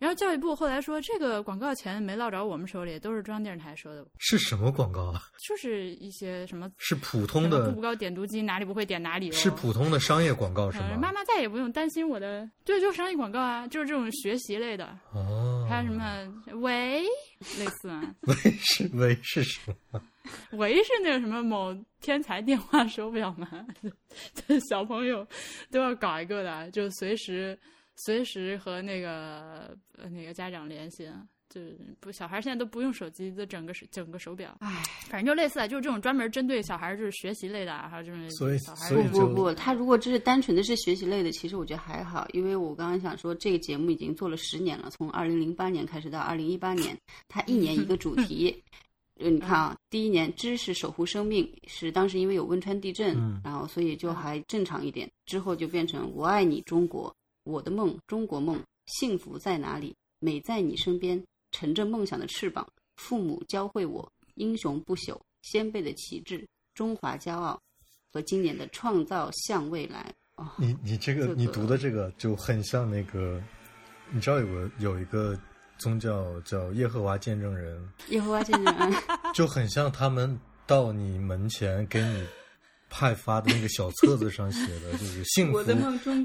[0.03, 5.21] 然后教育部后来说，这个广告钱没落着我们手里，都是中央电视台收的，是什么广告啊？
[5.47, 9.31] 就是一些什么是普通的步步高点读机哪里不会点哪里哦。
[9.31, 11.13] 是普通的商业广告是嗯，吗妈？
[11.13, 17.03] 妈再也不用担心我的，对，就是商业广告啊，就是这种学习类的，哦，还有什么喂，
[17.57, 20.01] 类似啊， 喂是喂是什么？
[20.51, 23.47] 喂是那个什么某天才电话手表吗，
[24.33, 25.25] 这 小朋友
[25.71, 27.57] 都要搞一个的，就随时
[27.95, 31.09] 随时和那个呃那个家长联系。
[31.49, 48.59] 就是不，小孩现在都不用手机，都整个整个手表，唉，反正就类似啊，就是这种专门针对小孩就是学习类的啊，还有这种所以小孩所以就这种不不，他如果只是单纯的是学习类的，其实我觉得还好，因为我刚刚想说，这个节目已经做了十年了，从二零零八年开始到二零一八年，它一年一个主题。
[49.21, 55.07] 就，你看啊，第一年知识守护生命是当时因为有汶川地震，嗯然后所以就还正常一点。
[55.27, 59.95] 之后就变成我爱你中国，我的梦，中国梦，幸福在哪里？
[60.19, 61.21] 美在你身边，
[61.51, 62.65] 乘着梦想的翅膀，
[62.95, 67.59] 父母教会我英雄不朽，先辈的旗帜，中华骄傲，
[68.11, 70.13] 和今年的创造向未来。
[70.35, 73.43] 哦，你你这个这个你读的这个就很像那个，
[74.09, 75.37] 你知道有个有一个
[75.77, 78.93] 宗教叫耶和华见证人，耶和华见证人，
[79.33, 82.25] 就很像他们到你门前给你
[82.95, 85.63] 派发的那个小册子上写的， 就是幸福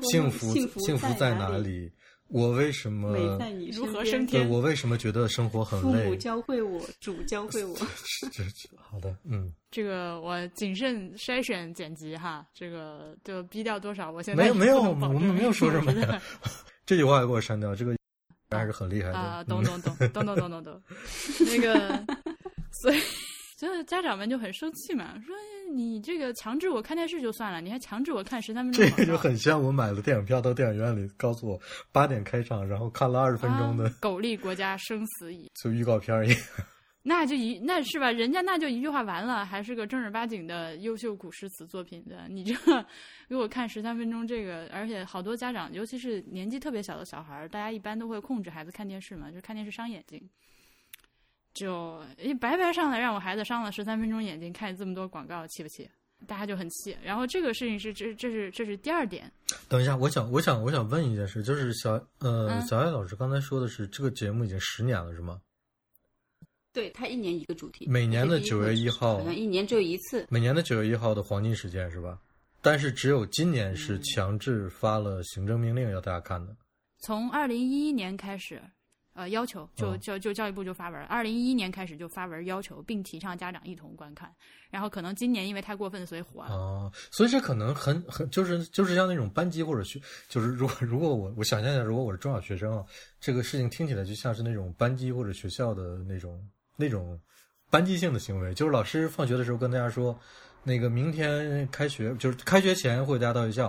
[0.03, 1.93] 幸福幸福幸福在在哪里里？
[2.29, 6.17] 我为什么美在你如何升天对我为什么觉得生活很累父母？
[6.17, 7.75] 教会我，主教会我。
[8.31, 16.21] 这这好的，嗯，这个我谨慎筛选剪辑哈，这个就逼掉多少，我现在没有没有，我们没有说什么呀。
[16.85, 17.97] 这句话也给我删掉，这个
[18.51, 19.17] 还是很厉害的。
[19.17, 20.83] 啊，嗯懂懂懂懂懂懂懂懂，
[21.47, 22.05] 那个，
[22.83, 23.01] 所以
[23.59, 25.35] 就是家长们就很生气嘛，说
[25.75, 35.51] 你这个强制我看电视就算了，你还强制我看十三分钟这个就很像我买了电影票到电影院里，告诉我八点开场，然后看了二十分钟的啊，苟利国家生死以。
[35.61, 36.39] 就预告片儿一样。
[37.03, 38.13] 那就一那是吧？
[38.13, 42.29] 人家那就一句话完了，还是个正儿八经的优秀古诗词作品的。
[42.29, 42.55] 你这
[43.29, 50.23] 给我看十三分钟这个，而且好多家长，尤其是年纪特别小的小孩儿，大家一般都会控制孩子看电视嘛，就看电视伤眼睛。
[51.55, 55.89] 就一白白上来让我孩子伤了十三分钟眼睛，看这么多广告，气不气？
[56.27, 56.97] 大家就很气。
[57.03, 59.31] 然后这个事情是这这是这是第二点。
[59.69, 65.41] 等一下，我想我想我想问一件事，就是小呃嗯小艾老师刚才说的是这个节目已经十年了是吗？
[66.73, 70.27] 对他一年一个主题，每年的这个9月一号好像一年只有一次。
[70.29, 72.19] 每年的九月一号的黄金时间是吧？
[72.61, 76.55] 但是只有今年是强制发了行政命令要大家看的。
[76.99, 78.61] 从二零一一年开始，
[79.19, 84.33] 呃，要求就哦就就教育部就发文，二零一一年开始就发文要求，并提倡家长一同观看。
[84.71, 86.51] 然后可能今年因为太过分，所以火了。
[86.51, 92.85] 哦，所以这可能很很就是就是像那种班级或者学，就是如果 如果我我想象一下，如果我是中小学生啊，
[93.19, 96.41] 这个事情听起来就像是那种班级或者学校的那种
[96.77, 97.19] 那种
[97.71, 100.17] 班级性的行为，就是老师放学的时候跟大家说，
[100.63, 103.65] 那个明天开学，就是开学前会大家到学校，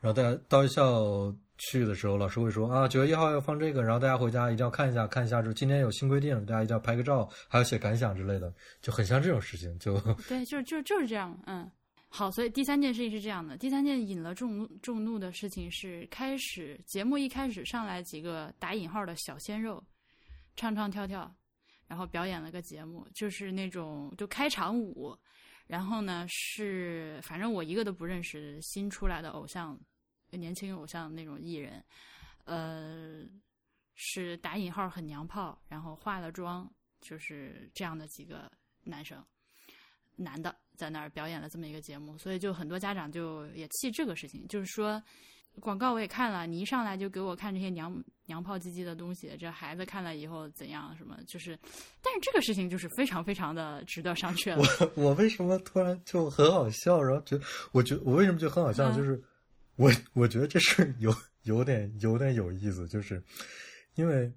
[0.00, 9.98] 然后大家到学校去的时候，老师会说啊，九月一号要放这个，然后大家回家一定要看一下，看一下，就今天有新规定，大家一定要拍个照，还要写感想之类的，就很像这种事情，就
[10.28, 11.70] 对，就就就是这样，嗯。
[12.08, 19.82] 好，所以第三件事情是这样的，第三件引了众众怒的事情是，开始节目一开始上来几个打引号的小鲜肉，
[20.54, 21.30] 唱唱跳跳，
[21.86, 25.14] 然后表演了个节目，就是那种就开场舞，
[25.66, 29.78] 然后呢是反正我一个都不认识新出来的偶像，
[30.36, 31.82] 年轻偶像那种艺人，
[32.44, 33.24] 呃，
[33.94, 36.70] 是打引号很娘炮，然后化了妆，
[37.00, 38.50] 就是这样的几个
[38.84, 39.22] 男生。
[40.18, 45.02] 男的在那儿表演了这么一个节目，所以就很多家长就也气这个事情，就是说
[45.60, 50.96] 广告我也看了，你一上来就给我看这些娘娘炮唧唧的东西，这孩子看了以后怎样？
[50.96, 51.58] 什么就是，
[52.00, 54.62] 但是这个事情就是非常非常的值得商榷了。
[54.96, 57.02] 我我为什么突然就很好笑？
[57.02, 58.90] 然后觉得，我觉我为什么觉得很好笑？
[58.90, 59.22] 嗯就是
[59.76, 63.22] 我我觉得这事儿有有点有点有意思，就是
[63.94, 64.32] 因为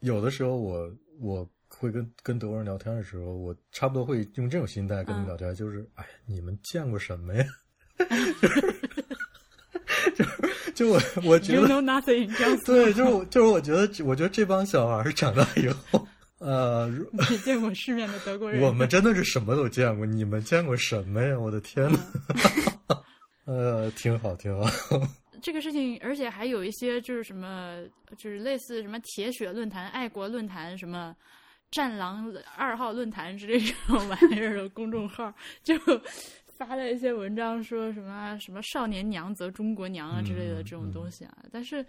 [0.00, 0.90] 有的时候我
[1.20, 7.44] 我会跟跟德国人聊天的时候，我差不多会用这种心态跟他们聊天，就是哎，你们见过什么呀？
[10.14, 11.68] 就是就我我觉 You 得
[12.64, 16.06] 对，就是我就是我觉得我觉得这帮小孩儿长大以后，
[16.38, 18.60] 呃，如没见过世面的德国人。
[18.60, 21.38] 我们真的是什么都见过，你们见过什么呀？
[21.38, 21.98] 我的天呐！
[23.46, 24.68] 呃，挺好，挺好。
[25.42, 27.84] 这个事情，而且还有一些就是什么，
[28.16, 31.14] 就是类似什么铁血论坛、爱国论坛、什么
[31.70, 35.30] 战狼二号论坛之类这种玩意儿的公众号，
[35.62, 35.74] 就
[36.56, 41.36] 发了一些文章，说什么什么少年娘则中国娘啊之类的这种东西啊。
[41.52, 41.84] 但是，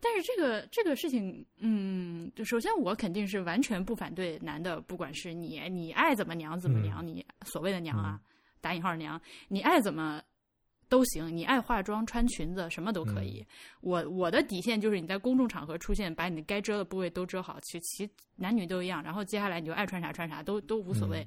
[0.00, 8.18] 但是这个这个事情，嗯，就首先我肯定是完全不反对男的，不管是你你爱怎么娘怎么娘，你所谓的娘啊，
[8.62, 10.22] 打引号的娘，你爱怎么。
[10.94, 13.44] 都行，你爱化妆、穿裙子，什么都可以。
[13.80, 19.02] 我我的底线就是你在公众场合出现，把你该遮的部位都遮好，其其男女都一样。
[19.02, 21.26] 然后接下来你就爱穿啥穿啥，都都无所谓。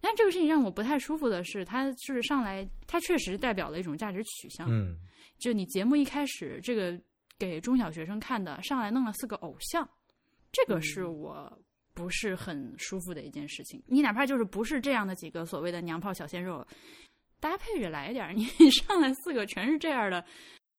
[0.00, 4.68] 但这个事情让我不太舒服的是，它就是上来，它确实代表了一种价值取向。
[4.70, 4.96] 嗯
[5.38, 6.96] 就你节目一开始这个
[7.36, 9.88] 给中小学生看的，上来弄了四个偶像，
[10.52, 11.52] 这个是我
[11.94, 13.82] 不是很舒服的一件事情。
[13.88, 16.64] 你哪怕就是不是这样的几个所谓的娘炮小鲜肉。
[17.40, 20.24] 搭配着来点儿，你 上来四个全是这样的，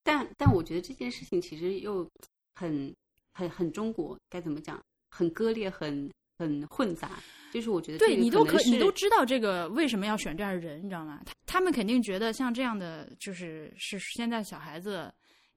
[0.04, 2.10] 但但我觉得这件事情其实又
[2.56, 2.94] 很
[3.34, 4.80] 很很中国，该怎么讲？
[5.10, 7.12] 很割裂，很很混杂。
[7.52, 11.22] 就是我觉得对你都可你都知道这个为什么要选这样的人，你知道吗？
[11.26, 15.12] 他他们肯定觉得像这样的就是是现在小孩子，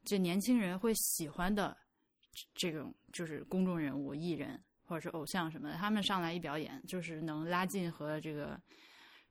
[0.04, 1.76] 这年轻人会喜欢的
[2.54, 8.58] 这种就是公众人物、艺人或者是偶像什么的，他们上来一表演，就是能拉近和这个。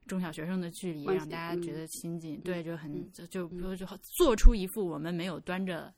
[0.08, 5.93] 中小学生的距离，让大家觉得亲近，嗯对，就很嗯就就比如就做出一副我们没有端着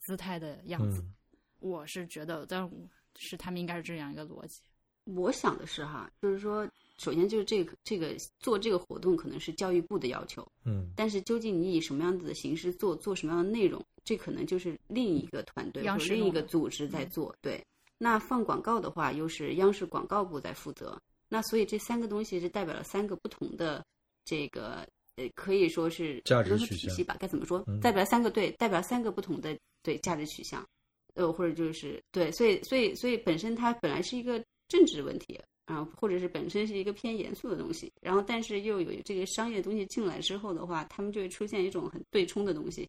[0.00, 1.00] 姿态的样子。
[1.00, 1.12] 嗯
[1.58, 2.70] 我是觉得，但
[3.16, 4.60] 是他们应该是这样一个逻辑。
[5.04, 6.68] 我想的是哈，就是说，
[6.98, 17.34] 首先就是这个这个做这个活动可能是教育部的要求，嗯但是究竟你以什么样子的形式做，做什么样的内容，这可能就是另一个团队央或者另一个组织在做。
[17.40, 17.64] 对，
[17.96, 21.00] 那放广告的话，又是央视广告部在负责。
[21.28, 23.84] 那所以这三个东西是代表了三个不同的
[24.24, 27.16] 这个呃，可以说是价值体系吧？
[27.18, 27.80] 该怎么说嗯？
[27.80, 30.66] 代表三个对，代表三个不同的对价值取向，
[31.14, 35.40] 呃，或者就是对，所以所以所以本身它本来是一个政治问题。
[35.66, 42.88] 啊，或者是本身是一个偏严肃的东西，然后但是又有这个商业东西进来之后的话，他们就会出现一种很对冲的东西，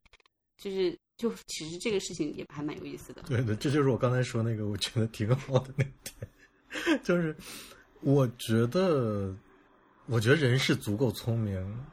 [0.59, 3.23] 就是就其实这个事情也还蛮有意思的。
[3.23, 7.35] 对的，这就是我刚才说那个，我觉得挺好的那点， 就是
[8.01, 9.35] 我觉得，
[10.05, 11.85] 我觉得人是足够聪明，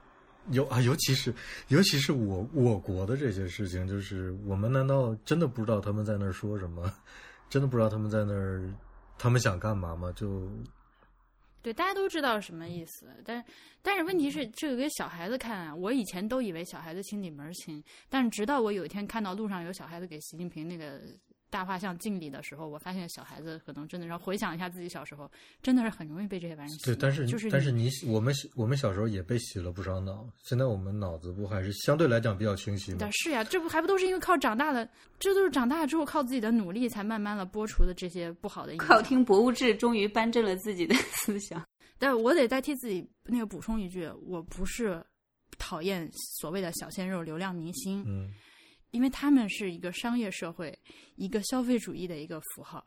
[0.51, 1.35] 尤啊，尤其是
[1.69, 6.93] 尤其是我我国的这些事情，就是我们难道真的不知道他们在那儿说什么？
[7.51, 8.69] 真的不知道他们在那儿
[9.17, 10.13] 他们想干嘛吗？
[10.17, 10.49] 就
[11.63, 13.45] 对，大家都知道什么意思，但是
[13.81, 21.01] 但是问题是，这个给小孩子看啊，我以前都以为小孩子心里门儿清，但是直到我有一天看到路上有小孩子给习近平那个
[21.55, 25.31] 大画像敬礼的时候，我发现小孩子可能真的，然后回想一下自己小时候，
[25.63, 26.99] 真的是很容易被这些玩意儿洗对，脑。
[27.01, 33.13] 但是就是但是你我们我们小时候也被洗了不少脑，现在我们脑子不还是相对来讲比较清晰吗但？
[33.13, 34.85] 是呀，这不还不都是因为靠长大了，
[35.21, 38.89] 这都是长大之后靠自己的努力才慢慢的剥除的这些不好的影响。
[38.89, 41.65] 靠听博物志，终于扳正了自己的思想。
[42.01, 45.01] 但是我得代替自己那个补充一句，我不是
[45.57, 48.29] 讨厌所谓的小鲜肉、流量明星，嗯，
[48.95, 50.77] 因为他们是一个商业社会、
[51.17, 52.83] 一个消费主义的一个符号。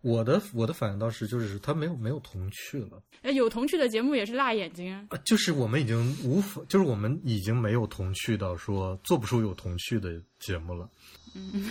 [0.00, 3.02] 我的我的反应倒是就是他没有没有童趣了。
[3.22, 5.04] 呃有童趣的节目也是辣眼睛啊。
[5.10, 10.88] 啊，就是我们已经无法，就是我们已经没有童趣到说做不出有童趣的节目了，
[11.34, 11.68] 嗯，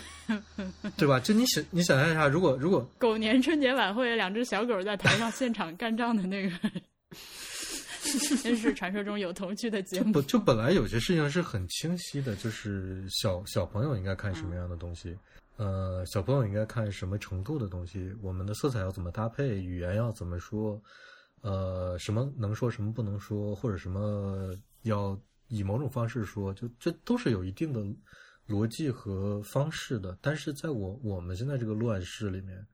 [0.98, 1.22] 对吧？
[1.22, 6.52] 就你想，你想象一下，如果如果狗年春节晚会，两只小狗在台上现场干仗的那个，
[8.44, 10.22] 那是传说中有童趣的节目不。
[10.22, 15.18] 就本来有些事情是很清晰的，就是小小朋友应该看什么样的东西，
[15.58, 20.82] 呃，小朋友应该看什么程度的东西，我们的色彩要怎么搭配，语言要怎么说，
[21.42, 24.54] 呃，什么能说，什么不能说，或者什么
[24.84, 27.82] 要以某种方式说，就这都是有一定的
[28.48, 30.18] 逻辑和方式的。
[30.22, 32.66] 但是在我我们现在这个乱世里面，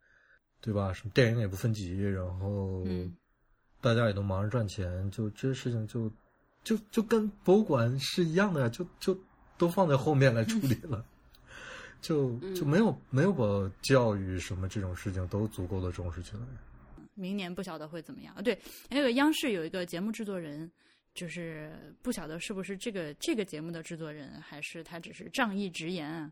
[0.62, 0.92] 对吧？
[0.94, 3.14] 什么电影也不分级，然后嗯
[3.84, 6.10] 大家也都忙着赚钱，就这些事情就
[6.64, 9.16] 就就跟博物馆是一样的呀，就就
[9.58, 11.06] 都放在后面来处理了，
[12.02, 16.42] 就就没有没有把教育什么这种事情都足够的重视起来。
[17.14, 18.42] 明年不晓得会怎么样啊？
[18.42, 18.58] 对，
[18.90, 20.72] 那个央视有一个节目制作人，
[21.14, 26.32] 就是不晓得是不是这个这个节目的制作人，还是他只是仗义直言啊。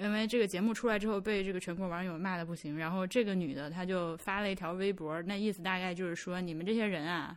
[0.00, 7.36] 因为这个节目出来之后，被这个全国网友骂的不行，然后这个女的她就发了一条微博，那意思大概就是说，你们这些人啊，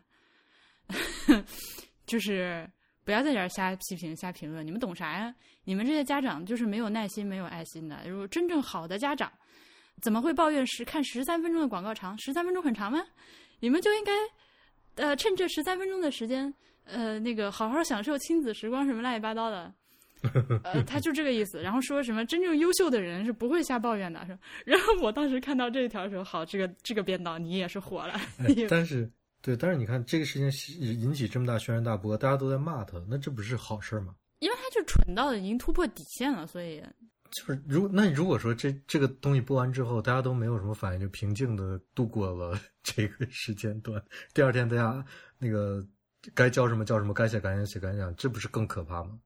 [2.05, 2.69] 就是
[3.03, 5.33] 不要在这儿瞎批评、瞎评论，你们懂啥呀？
[5.63, 8.07] 你们这些家长就是没有耐心、没有爱心的。
[8.07, 9.31] 如果真正好的家长，
[10.01, 12.17] 怎么会抱怨十看十三分钟的广告长？
[12.17, 13.03] 十三分钟很长吗？
[13.59, 14.11] 你们就应该，
[14.95, 16.53] 呃，趁这十三分钟的时间，
[16.85, 19.73] 呃，那个好好享受亲子时光，什么乱七八糟的。
[20.63, 24.19] 呃，他就这个意思，然后说什么真正优秀的人是不会瞎抱怨的。
[24.65, 29.09] 然后我当时看到这一条的时候，好，这个这个编导你也是火了，哎你但是
[29.41, 34.13] 对，但是你看这个事情引起这么大轩然大波，大家都在骂他，那这不是好事儿吗？
[34.39, 36.83] 因为他就蠢到已经突破底线了，所以
[37.31, 44.03] 就是如那如果说这这个东西播完之后，大家都没有什么反应，就平静的度过了 这个时间段，
[44.33, 45.03] 第二天大家
[45.39, 45.83] 那个
[46.35, 49.17] 该叫什么叫什么，该写感想写感想，这不是更可怕吗？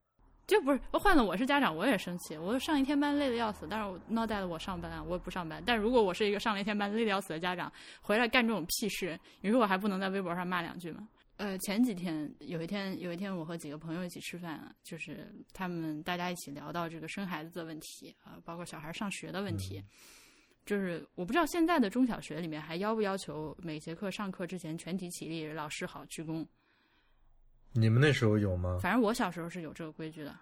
[0.47, 2.37] 就不是换了我是家长，我也生气。
[2.37, 5.61] 我上一天班累得要死，但是我闹带了我上班啊，我也不上班。
[5.65, 7.71] 但如果我是一个上了一天班累得要死的家长，
[8.01, 11.07] 回来干这种屁事，你说我还不能在微博上骂两句吗？
[11.37, 19.83] 呃，前几天有一天有一天我和几个朋友一起吃饭啊，就是他们大家一起聊到这个生孩子的问题啊、包括小孩上学的问题。
[20.65, 26.45] 就是我不知道现在的中小学里面还要不要求每节课上课之前全体起立，老师好鞠躬。
[27.75, 28.79] 你们那时候有吗？
[28.81, 30.33] 反正我小时候是有这个规矩的。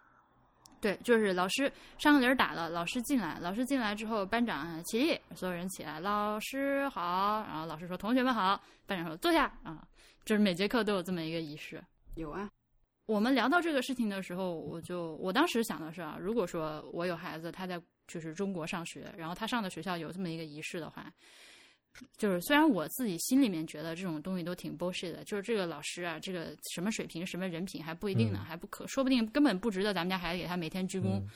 [0.80, 9.88] 对，就是老师上课铃儿打了，老师进来，老师进来之后，班长啊起立，所有人起来，老师好，然后老师说同学们好，班长说坐下啊，
[10.26, 11.82] 就是每节课都有这么一个仪式。
[12.16, 12.52] 有啊，
[13.06, 21.10] 我们聊到这个事情的时候，我就我当时想的是啊，如果说我有孩子，他在就是中国上学，然后他上的学校有这么一个仪式的话，
[22.18, 31.20] 就是虽然我自己心里面觉得这种东西都挺 bullshit 的，就是这个老师啊，这个什么水平、什么人品还不一定呢，嗯还不可，说不定根本不值得咱们家孩子给他每天鞠躬。
[31.20, 31.30] 嗯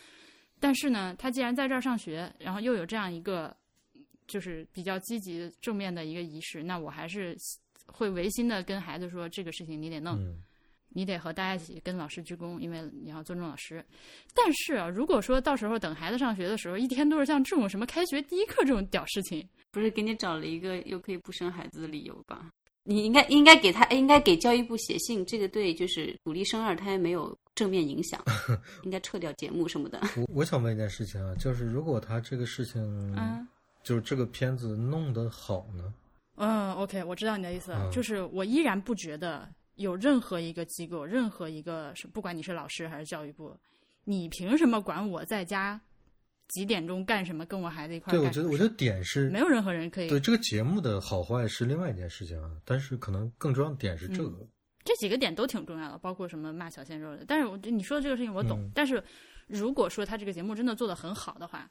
[0.59, 3.55] 但是呢，他既然在这儿上学，然后又有这样一个
[4.25, 7.37] 就是比较积极正面的一个仪式，那我还是
[7.85, 10.17] 会违心的跟孩子说，这个事情你得弄。
[10.17, 10.41] 嗯，
[10.89, 13.83] 你得和大家一起跟老师鞠躬，因为你要尊重老师。
[14.33, 22.49] 但是啊，如果说到时候等孩子上学的时候，一天都是像这种什么开学第一课这种屌事情，不是给你找了一个又可以不生孩子的理由吧？
[22.83, 28.23] 你应该应该给他应该给教育部写信，这个对就是鼓励生二胎没有正面影响，
[28.83, 29.99] 应该撤掉节目什么的。
[30.15, 32.81] 我我想问一件事情啊，就是如果他这个事情，
[33.17, 33.45] 嗯
[33.83, 35.93] 就是这个片子弄得好呢，
[36.35, 43.57] 嗯，OK，我知道你的意思了，嗯就是我依然不觉得有任何一个机构，任何一个是不管你是老师还是教育部，
[44.03, 45.79] 你凭什么管我在家
[46.49, 50.09] 几点钟干什么，跟我孩子一块儿对，我觉得我觉得点是没有任何人可以。
[50.09, 54.47] 对这个节目的好坏是另外一件事情啊，但是可能更重要的点是这嗯个。
[54.83, 57.25] 这几个点都挺重要的，包括什么骂小鲜肉的。
[57.27, 59.03] 但是我你说的这个事情我懂，嗯但是
[59.47, 61.69] 如果说他这个节目真的做得很好的话，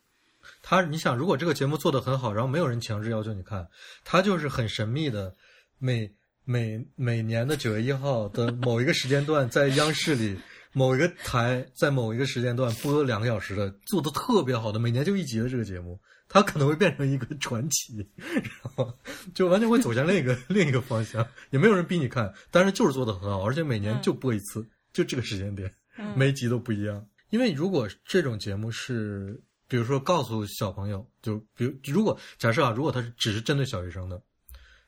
[0.63, 3.67] 他，你想，如果这个节目做得很好，然后没有人强制要求你看，
[4.05, 5.35] 他就是很神秘的，
[5.79, 6.13] 每
[6.49, 10.39] 每每年的九月一号的某一个时间段，在央视里
[10.73, 18.97] 某一个台，在某一个时间段播两个小时的，做的特别好的，每年就一集的这个节目，它可能会变成一个传奇，然后
[19.35, 25.69] 就完全会走向另一个 另一个方向，也没有人逼你看，但是就是做的很好，而且每年就播一次，就这个时间点。
[25.99, 27.05] 嗯每一集都不一样。
[27.31, 34.23] 因为如果这种节目是，比如说告诉小朋友，就比如如果假设啊，如果他是只是针对小学生的，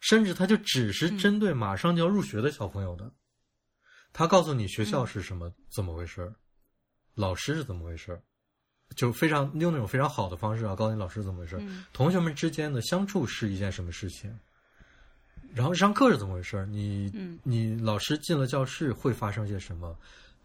[0.01, 3.11] 甚至他就只是针对马上就要入学的小朋友的，
[4.13, 6.35] 他告诉你学校是什么、怎么回事儿，
[7.15, 8.23] 老师是怎么回事儿，
[8.95, 14.39] 就非常用那种非常好的方式啊，告诉你老师怎么回事儿，嗯同学们之间的相处是一件什么事情。
[15.55, 16.67] 然后上课是怎么回事儿？
[16.67, 19.97] 你、嗯你老师进了教室会发生些什么？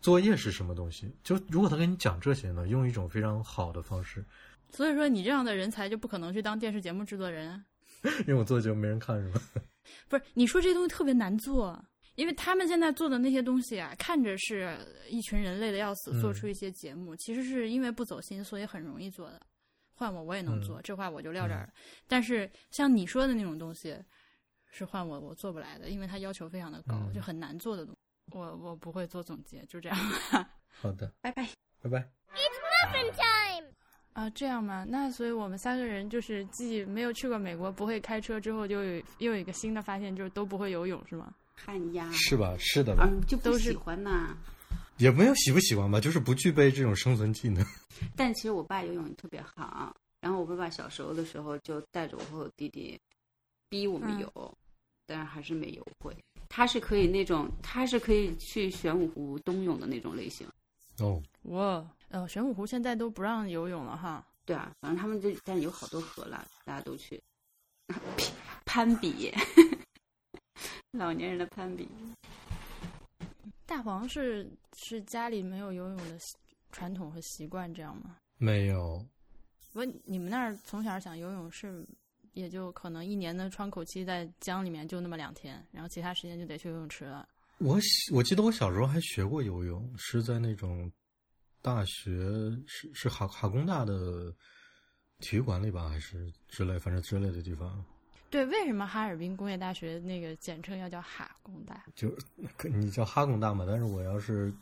[0.01, 1.13] 作业是什么东西？
[1.23, 4.23] 就如果他跟你讲这些呢，用一种非常好的方式，
[4.71, 7.63] 所以说你这样的人才就不可能去当电视节目制作人啊。
[8.03, 9.41] 因为我做节目没人看是吧？
[10.07, 11.83] 不是你说这东西特别难做，
[12.15, 14.77] 因为他们现在做的那些东西啊，看着是
[15.09, 19.41] 一群人累的要死，嗯做出一些节目，其实是因为不走心，所以很容易做的。
[19.95, 21.73] 换我我也能做，这话我就撂这儿了。
[22.07, 23.95] 但是像你说的那种东西，
[24.71, 27.99] 是换我我做不来的，因为它要求非常的高，嗯就很难做的东西。
[28.37, 29.97] 我我不会做总结，就这样。
[30.81, 31.47] 好的，拜拜。
[31.81, 32.09] 拜拜。
[34.13, 34.85] 啊，这样吗？
[34.87, 41.33] 那所以我们三个人就是既没有去过美国，不会开车，之后就有又有一个新的发现，就是都不会游泳，是吗？
[41.55, 42.55] 旱鸭是吧？
[42.59, 43.07] 是的吧？
[43.09, 44.37] 嗯，就不都是喜欢呐。
[44.97, 47.65] 也没有喜不喜欢吧，就是不具备这种生存技能。
[48.15, 52.99] 但其实我爸游泳特别好，然后我爸爸小时候的时候就带着我和我弟弟
[53.69, 54.57] 逼我们嗯游，
[55.07, 56.15] 但是还是没游会。
[56.47, 60.47] 他是可以那种，他是可以去玄武湖冬泳的那种类型。
[60.99, 61.83] 哦，哇，
[62.13, 64.23] 呃，玄武湖现在都不让游泳了哈。
[64.45, 67.19] 对啊，反正他们就但有好多河了，大家都去
[68.65, 69.33] 攀比，
[70.93, 71.89] 老年人的攀比。
[73.65, 74.47] 大黄是
[74.77, 76.35] 是家里没有游泳的习
[76.71, 78.15] 传统和习惯，这样吗？
[78.37, 79.03] 没有，
[79.71, 81.83] 不，你们那儿从小想游泳是，
[82.33, 87.27] 也就可能一年的窗口期在江里面就那么两天，然后其他时间就得去游泳池了。
[87.57, 90.91] 我喜我记得我小时候还学过游泳，是在那种
[91.63, 92.11] 大学
[92.67, 94.31] 是是哈哈工大的
[95.19, 97.83] 体育馆里吧，还是之类，反正之类的地方。
[98.29, 101.85] 对，为什么哈尔滨工业大学那个简称要叫哈工大？
[101.95, 102.13] 就
[102.69, 104.53] 你叫哈工大嘛，但是我要是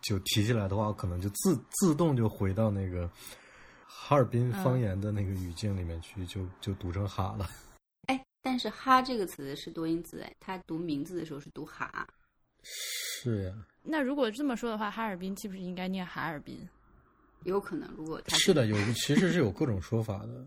[0.00, 3.10] 就提起来的话，我可能就自自动就回到那个
[3.86, 7.48] 哈尔滨方言的那个语境里面去，就就读成哈了。
[8.06, 12.06] 哎，但是“哈”这个词是多音字，哎，它读名字的时候是读“哈
[12.62, 16.58] 是呀，那如果这么说的话，哈尔滨岂不是应该念哈尔滨？”，
[17.44, 20.46] 有可能如果他是的，有其实是有各种说法的，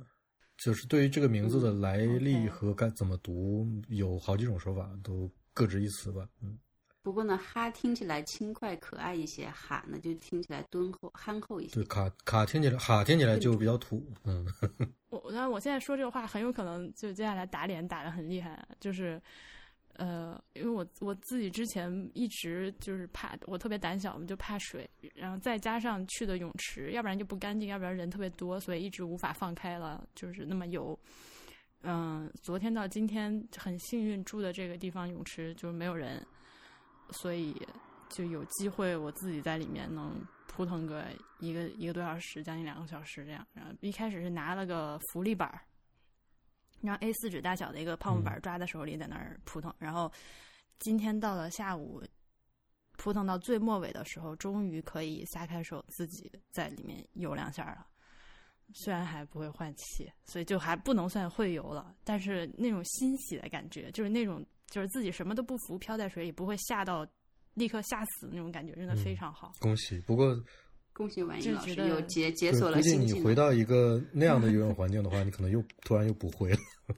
[0.58, 6.28] 就是对于这个名字的来历和该怎么读，有好几种说法，都各执一词吧。
[6.42, 6.58] 嗯，
[7.04, 11.84] 不过呢，“哈”听起来轻快可爱一些，“哈”呢就听起来敦厚憨厚一些对，。
[11.86, 14.04] 卡卡听起来哈听起来就比较土。
[14.26, 14.46] 嗯，
[15.10, 19.22] 我我但我现在说这个话很有可能就接下来打脸打得很厉害，就是，
[19.98, 30.98] 呃，因为我我自己之前一直就是怕，我特别胆小，我就怕水，然后再加上去的泳池，要不然就不干净，要不然人特别多，所以一直无法放开了，就是那么游。
[31.82, 36.26] 嗯、昨天到今天很幸运住的这个地方泳池就没有人，
[37.12, 37.56] 所以
[38.10, 41.06] 就有机会我自己在里面能扑腾个
[41.40, 43.46] 一个一个多小时，将近两个小时这样。
[43.54, 45.62] 然后一开始是拿了个浮力板儿，
[46.82, 49.74] 然后 A 四纸大小的一个泡沫板儿抓在手里，在那儿扑腾。
[49.80, 50.12] 然后
[50.80, 52.02] 今天到了下午，
[52.98, 57.86] 扑腾到最末尾的时候，终于可以撒开手自己在里面游两下了。
[58.74, 67.08] 虽然还不会换气，所以就还不能算会游了，但是那种欣喜的感觉，就是那种就是自己什么都不服，漂在水里不会吓到
[67.54, 69.54] 立刻吓死的那种感觉，真的非常好。
[69.60, 70.00] 恭喜。
[70.02, 70.36] 不过
[70.98, 73.36] 恭喜婉就莹老师又解解锁了估计你回。
[73.36, 76.58] 到一个那样的游泳 环境的话，你可能又突然又不会了。